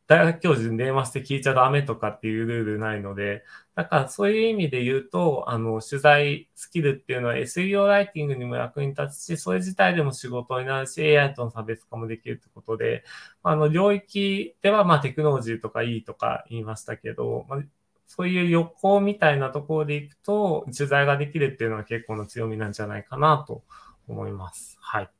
[0.08, 3.44] 大学教授に電話して聞いちゃダメとかっていうルールないので、
[3.74, 13.04] だからそういう意味で言うと、あの、取材スキルっていうのは SEO ライティングにも役に立つし、それ自体でも仕事になるし、AI との差別化もできるってことで、
[13.42, 17.60] あの、領域ではまあテクノロジーとかいいとか言いましたけど、まあ、
[18.06, 23.62] そういう横みたいなところでいくと、取材ができるっていうのは結構の強みなんじゃないかなと
[24.08, 24.78] 思います。
[24.80, 25.17] はい。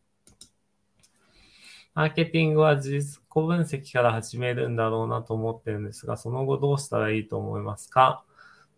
[1.99, 8.23] マーケティングは事実分析から始めるんだろうなと思ってるんですが、その後どうしたらいいと思いますか？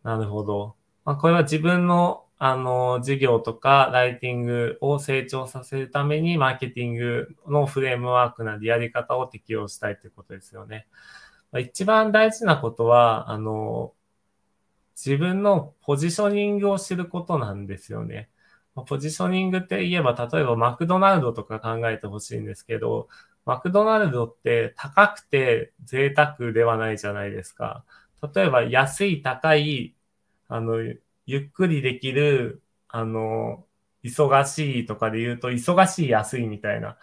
[0.02, 0.74] なるほど。
[1.04, 10.86] まあ、これは自分のあの、事業とかライティングを成長させるために、マーケティングのフレームワークなりやり方を適用したいということですよね。
[11.52, 13.92] まあ、一番大事なことは、あの、
[14.96, 18.30] 自分のポジショニングを知ることなんですよね。
[18.74, 23.08] ポジショニングって言えば、例えばマクドナルドとか考えてほしいんですけど、
[23.44, 27.84] マクドナルドって高くて贅沢ではないじゃないですか。
[28.34, 29.94] 例えば安い高い、
[30.48, 30.76] あの、
[31.26, 33.66] ゆっくりできる、あの、
[34.04, 36.98] 忙しいとかで言うと、忙しい安いみたいな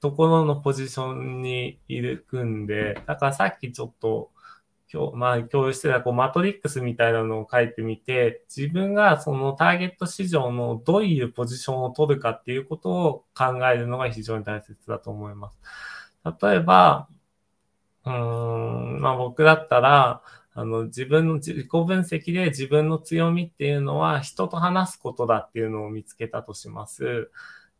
[0.00, 4.32] ところのポジションにいるくんで、だからさっきちょっと
[4.92, 15.52] 今日、まあ、共有してた、こう、マトリックスみたいなのを書いてみて、自分がそのターゲット市場のどういうポジションを取るかっていうことを考えるのが非常に大切だと思いま
[16.22, 16.36] す。
[16.42, 17.08] 例えば、
[18.04, 20.22] うん、まあ僕だったら、
[20.54, 27.30] あの、自分の自己分析で自分の強みっていうのは人と話すことだっていうのを見つけたとします。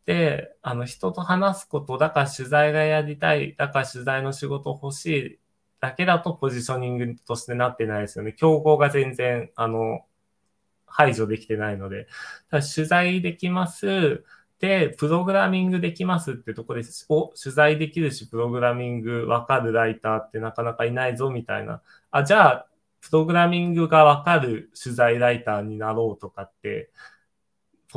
[0.05, 5.39] で、あの、人と話すことだから取材がやりたい、だから取材の仕事欲しい
[5.79, 8.33] だけだとポジショニングとしてなってないですよね。
[8.33, 10.05] 競合が全然、あの、
[10.85, 12.07] 排除できてないので。
[12.49, 14.23] ただ取材できます。
[14.59, 17.05] で、プログラミングできますってとこです。
[17.09, 21.81] お、取材できるし、プログラミングわかるライターってなかなかいないぞ、みたいな。
[22.09, 22.67] あ、じゃあ、
[23.01, 26.89] プログラミングがわかる取材ライターになろうとかって、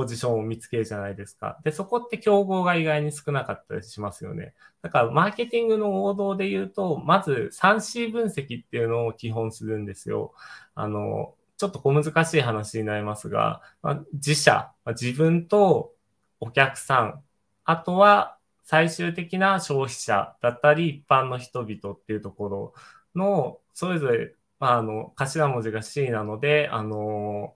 [0.01, 1.61] ポジションを見つけるじゃないですか。
[1.63, 4.55] で、そこって競合が意外に少なかったりしますよね。
[4.81, 10.33] だから、マーケティングの王道で言うと、まず 3C 分析っていうのを基本するんですよ。
[10.75, 15.93] あの、ちょっと小難しい話になりますが、まあ、自社、まあ、自分と
[16.41, 17.23] お客さん、
[17.65, 22.75] あとは最終的な消費者だったり、一般の人々っていうところ
[23.15, 27.55] の、それぞれ、まあ、あの、頭文字が C なので、あの、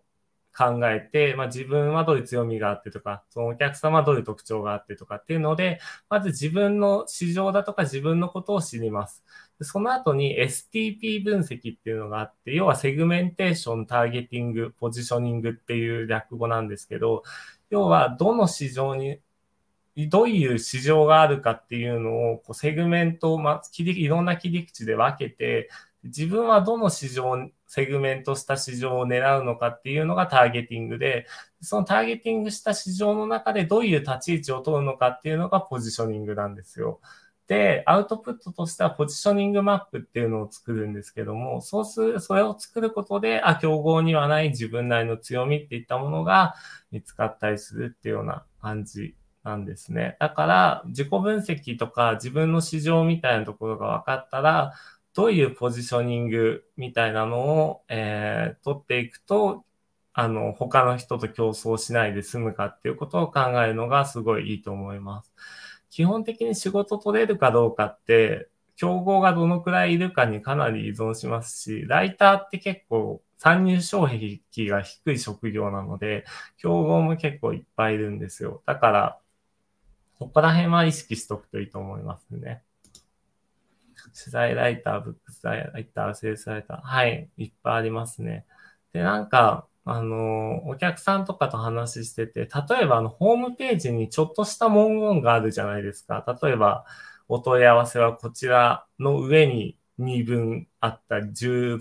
[0.57, 9.25] 考えて、まあ、自分はどういう強みがあってとか、そのお客様はどういう特徴があってとかっていうので、まず自分の市場だとか自分のことを知ります。
[9.61, 17.25] その後に STP 分析っていうのがあって、要はセグメンテーション、ターゲティング、ポジショニングっていう略語なんですけど、
[17.71, 19.19] 要はどの市場に
[19.97, 25.69] どういう市場があるかっていうのをこうセグメントを、まあ、切りいろんな切り口で分けて、
[26.03, 31.27] 自分はどの市場、セグメントした市場を狙うのかっていうのがターゲティングで、
[31.61, 37.01] そのターゲティングした市場の中でどういう立ち位置を取るのかっていうのがポジショニングなんですよ。
[37.49, 46.55] で、アウトプットとしてはポジショニングマップっていうのを作るんですけども、そうする、それを作ることで、あ、競合にはない自分なりの強みっていったものが
[46.93, 50.17] 見つかったりするっていうような感じなんですね。
[50.21, 54.75] だから、自己分析とか自分の市場みたいなところが分かったら、
[55.15, 59.65] どういうポジショニングみたいなのを、えー、取っていくと、
[60.13, 65.33] あの、他の人と競争しないで済むかっていうことを考えるのがすごいいいと思います。
[65.91, 76.25] 基本的に仕事取れるかどうかって、競合がどのくらいいるかにかなり依存しますし、ライターって結構参入障壁が低い職業なので、
[76.57, 78.63] 競合も結構いっぱいいるんですよ。
[78.67, 79.19] だから、
[80.19, 82.63] ここら辺は意識しとくといいと思いますね。
[84.19, 86.81] 取材ライター、ブックスライター、セールスライター。
[86.83, 88.47] はい、いっぱいありますね。
[88.93, 96.25] で、なんか、あの、お客さんとかと話してて、例えばあの、ホームページにちょっとした文言があるじゃないですか。
[96.43, 96.87] 例えば、
[97.29, 101.79] お問い合わせはこちらの上に2分あった、10、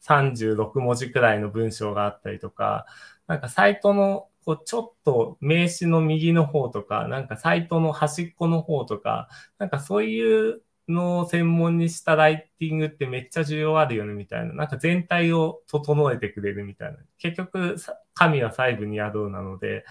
[0.00, 2.86] 36文字くらいの文章があったりとか、
[3.26, 9.28] なんかサイトのこうちょっと名詞の右の方とか、なんかサイトの端っこの方とか、
[9.58, 14.52] なんかそういうの専門にしたライティングってめっちゃ重要あるよねみたいな。
[14.52, 16.98] なんか全体を整えてくれるみたいな。
[17.18, 17.76] 結局、
[18.14, 19.84] 神は細部に宿うなので、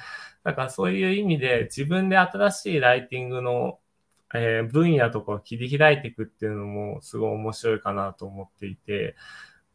[0.44, 3.80] だからそういう意味で自分で新しいライティングの、
[4.34, 9.16] えー、分野とかを切り開いていくっていうのもすごい面白いかなと思っていて、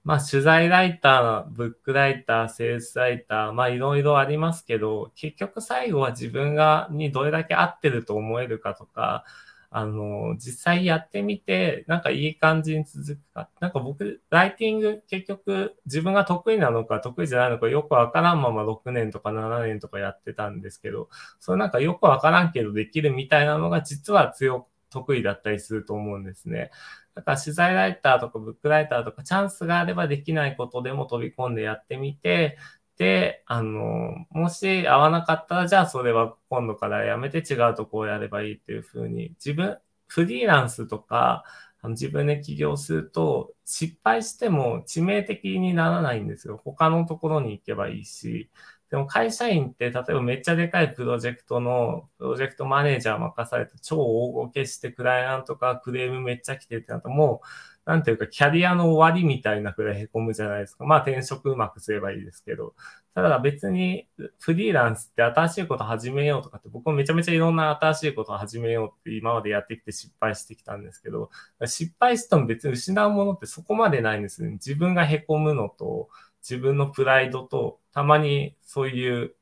[0.02, 9.24] まあ取材ライター、ブックライター、セールスライター、まあいろいろありますけど、結局最後は自分がにどれだけ合ってると思えるかとか、
[9.70, 13.48] あの、実際やってみて、なんかいい感じに続くか。
[13.60, 26.70] なんか僕、ライティング結局自分が得意なのか得意じゃないのかよくわからんまま6年とか7年とかやってたんですけど、それなんかよくわからんけどできるみたいなのが実は強く、得意だったりすると思うんですね。
[27.14, 32.58] だから取材ライターとかブックライターとかチャンスがあればできないことでも飛び込んでやってみて、
[33.00, 41.44] であの、もし合わなかったら、じゃあそれは今度からやめて違うとこをやればいいっていうふうに、自分、フリーランスとか、
[41.80, 46.60] あの自分で起業すると、失敗しても致命的にならないんですよ。
[46.62, 48.50] 他のところに行けばいいし。
[48.90, 57.46] でも会社員って、例えばめっちゃでかいプロジェクトの、プロジェクトマネージャー任されて超大ごけしてクライアントかクレームめっちゃ来てってなると、もう
[57.86, 60.84] なんていうか、キャリアの終わりみたいなくらい凹むじゃないですか。
[60.84, 62.74] まあ転職うまくすればいいですけど。
[63.12, 64.06] ただ別に
[64.38, 71.30] フリーランスって新しいこと始めようとかって、僕もめちゃめちゃいろんな新しいことを始めようって今までやってきて失敗してきたんですけど、
[71.64, 74.54] 失敗しても別に失うものってそこまでないんですよね。
[74.54, 76.08] 自分が凹むのと、
[76.42, 79.34] 自分のプライドと、たまにそういう、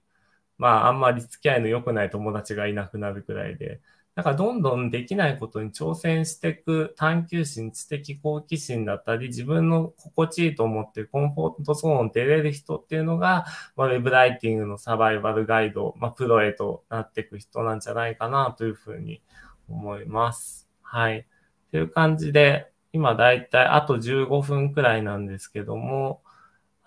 [0.56, 3.80] まああんまり付き合いの良くない友達がいなくなるくらいで、
[4.18, 13.46] なんかどんどんできないことに挑戦していく探求心、知的好奇心だったり、自分の心地いいと思ってコンフォートゾーン出れる人っていうのが、
[13.76, 19.22] まあ、ウェブライティングのサバイバルガイド、まあ、プロへとなっていく人なんじゃないかなというふうに
[19.68, 20.68] 思います。
[20.82, 21.24] はい。
[21.70, 26.22] という感じで、今だいたいあと15分くらいなんですけども、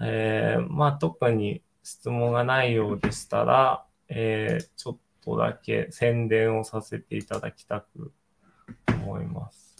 [0.01, 8.11] えー、まあ特に質問がないようでしたら、えー、ちょっととだけ宣伝をさせていただきたく
[8.87, 9.71] 思います。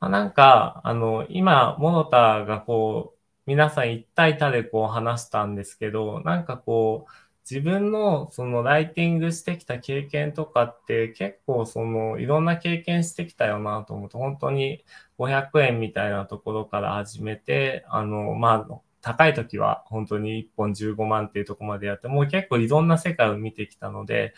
[0.00, 7.12] まあ、なんか、あの、今、モノタがこう、皆さん一体多でこう話したんですけど、なんかこう、
[7.48, 14.84] 自分のそのライティングしてきた経験とかって結構そのいろんな経験してきたよなと思うと本当に
[15.16, 24.34] 500円みたいなところから始めて、あの、まあ、高い時は本当に1本15万っていうとこまでやって、もう結構いろんな世界を見てきたので、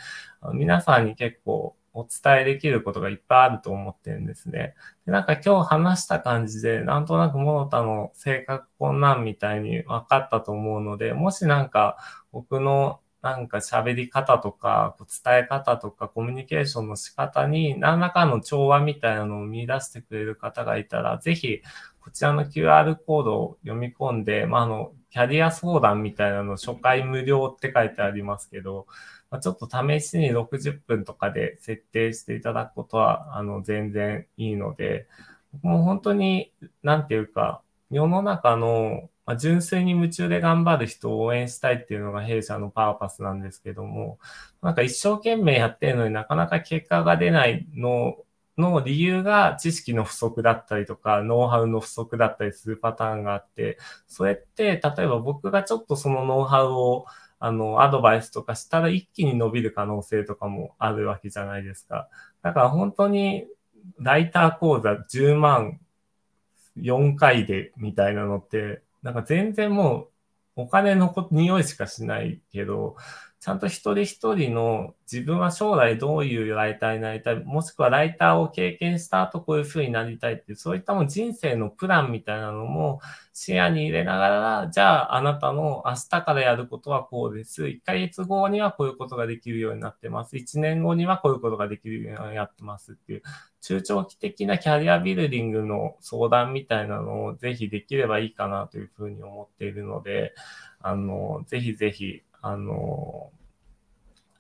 [0.53, 4.75] 皆さんに結構お伝えできることがいっぱいあると思ってるんですね。
[5.07, 11.97] でなんか今日話した感じで、なんとなくモノタの性格こんなんみたいに分かったと思うので、もしなんか
[12.31, 21.61] 僕のなんか喋り方とか、伝え方とか、コミュニケーションの仕方に何らかの調和みたいなのを見出してくれる方がいたら、ぜひ
[22.09, 28.87] こちらの QR コードを読み込んで、まあ、あの、キャリア相談みたいなの初回無料って書いてありますけど、
[29.31, 35.07] まあ、ちょっと試しに60分とかで設定していただくことは、あの、全然いいので、
[35.61, 36.51] もう本当に、
[36.83, 37.61] なんていうか、
[37.91, 44.19] 世の中のまあ、純粋に夢中で頑張る人を応援したいっていうのが弊社のパーパスなんですけども、
[44.63, 48.17] なんか一生懸命やってるのになかなか結果が出ないの
[48.61, 57.07] の理由が知識の不足だったりとか、ノウハウの不足だったりするパターンがあって、それって、例えば僕がちょっとそのノウハウを
[57.41, 62.09] あの、アドバイスとかしたら一気に伸びる可能性とかもあるわけじゃないですか。
[62.43, 63.47] だから本当に
[63.99, 65.81] ライター講座10万
[66.77, 70.09] 4回でみたいなのってなんか全然も
[70.57, 72.97] うお金の匂いしかしないけど、
[73.41, 83.01] ちゃんと一人一人の自分は将来どういうライターになりたい、もしくはライターを経験した後こういう風になりたいっていう、そういったも人生のプランみたいなのも
[83.33, 87.67] 視野に入れながら、じゃああなたの明日からやることはこうです。
[87.67, 90.37] 1ヶ月後にはこういうことができるようになってます。
[90.37, 93.23] 1年後にはこういうことができるようになってますっていう、
[93.61, 100.35] 中長期的なキャリアビルディングの相談みたいなのをぜひできればいいかなというふうに思っているので、
[100.81, 103.31] あの、ぜひぜひ、あの、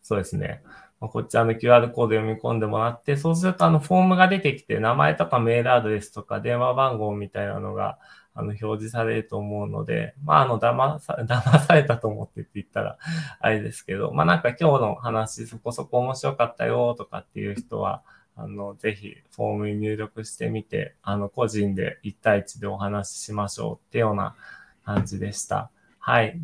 [0.02, 0.62] そうですね。
[1.00, 7.98] こっちあの QR コード読み込んでもらって、そうするとあのフォームが出てきて、名前とかメールアドレスとか電話番号みたいなのが
[8.34, 12.98] あの表示されると思うので、まああの騙さ、 騙されたと思ってって言ったら
[13.38, 18.02] あれですけど、まあなんか今日の話そこそこ面白かったよとかっていう人は、
[18.34, 24.36] あの、ぜひフォームに入力してみて、あの、個人で1対1でお話ししましょうってような
[24.84, 25.70] 感じでした。
[25.98, 26.40] はい。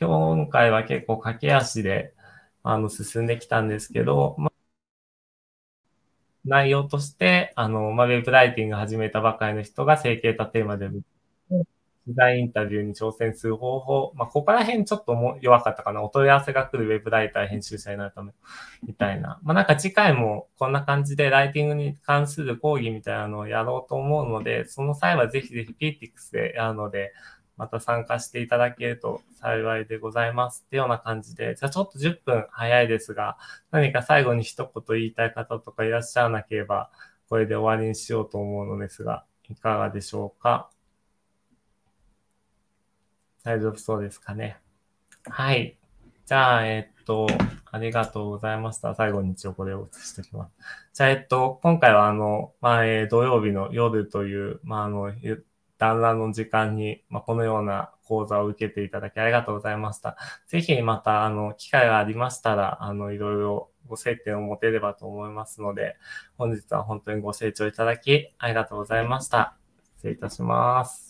[0.00, 2.14] 今回は結構駆け足で、
[2.62, 4.56] あの、進んできたんですけど、まあ
[6.46, 14.12] 内容として、あの、まあ、ウェブライティング始めたばかりの人が整形たテーマで取材インタビューに挑戦する方法。
[14.14, 16.02] まあ、ここら辺ちょっとも弱かったかな。
[16.02, 18.32] お問い合わせが来るウェブライター編集者になるため、
[18.86, 19.40] みたいな。
[19.42, 27.12] まあ、なんか次回もこんな感じでライティングに関する講義みたいなのをやろうと思うので、その際はぜひぜひ PTX でやるので、
[27.56, 30.64] また参加していただけると幸いでございます。
[30.66, 33.38] っていうような感じで、じゃあちょっと10分早いですが、
[33.70, 36.90] 何か最後に一言言いたい方とかいらっしゃらなければ、
[37.28, 40.70] これで終わりにしようと思うのですが、いかがでしょうか？
[43.42, 44.58] 大丈夫そうですかね？
[45.28, 45.78] はい。
[46.26, 47.28] じゃあ、えっと、
[47.70, 48.94] ありがとうございました。
[48.96, 50.52] 最後に一応これを写しておきます。
[50.92, 55.12] じゃあ、えっと、今回はあの、まあ、えー、土曜日の夜という、まあ、あの、
[55.78, 60.16] 団らんの時間に、まあ、このような講座を受けていただきありがとうございました。
[60.46, 65.96] ぜひまた、あの、機会がありましたら、あの、いろいろご接点を持てればと思いますので、
[66.38, 69.56] 本日は本当にご清聴いただきありがとうございました。
[69.96, 71.05] 失礼いたします。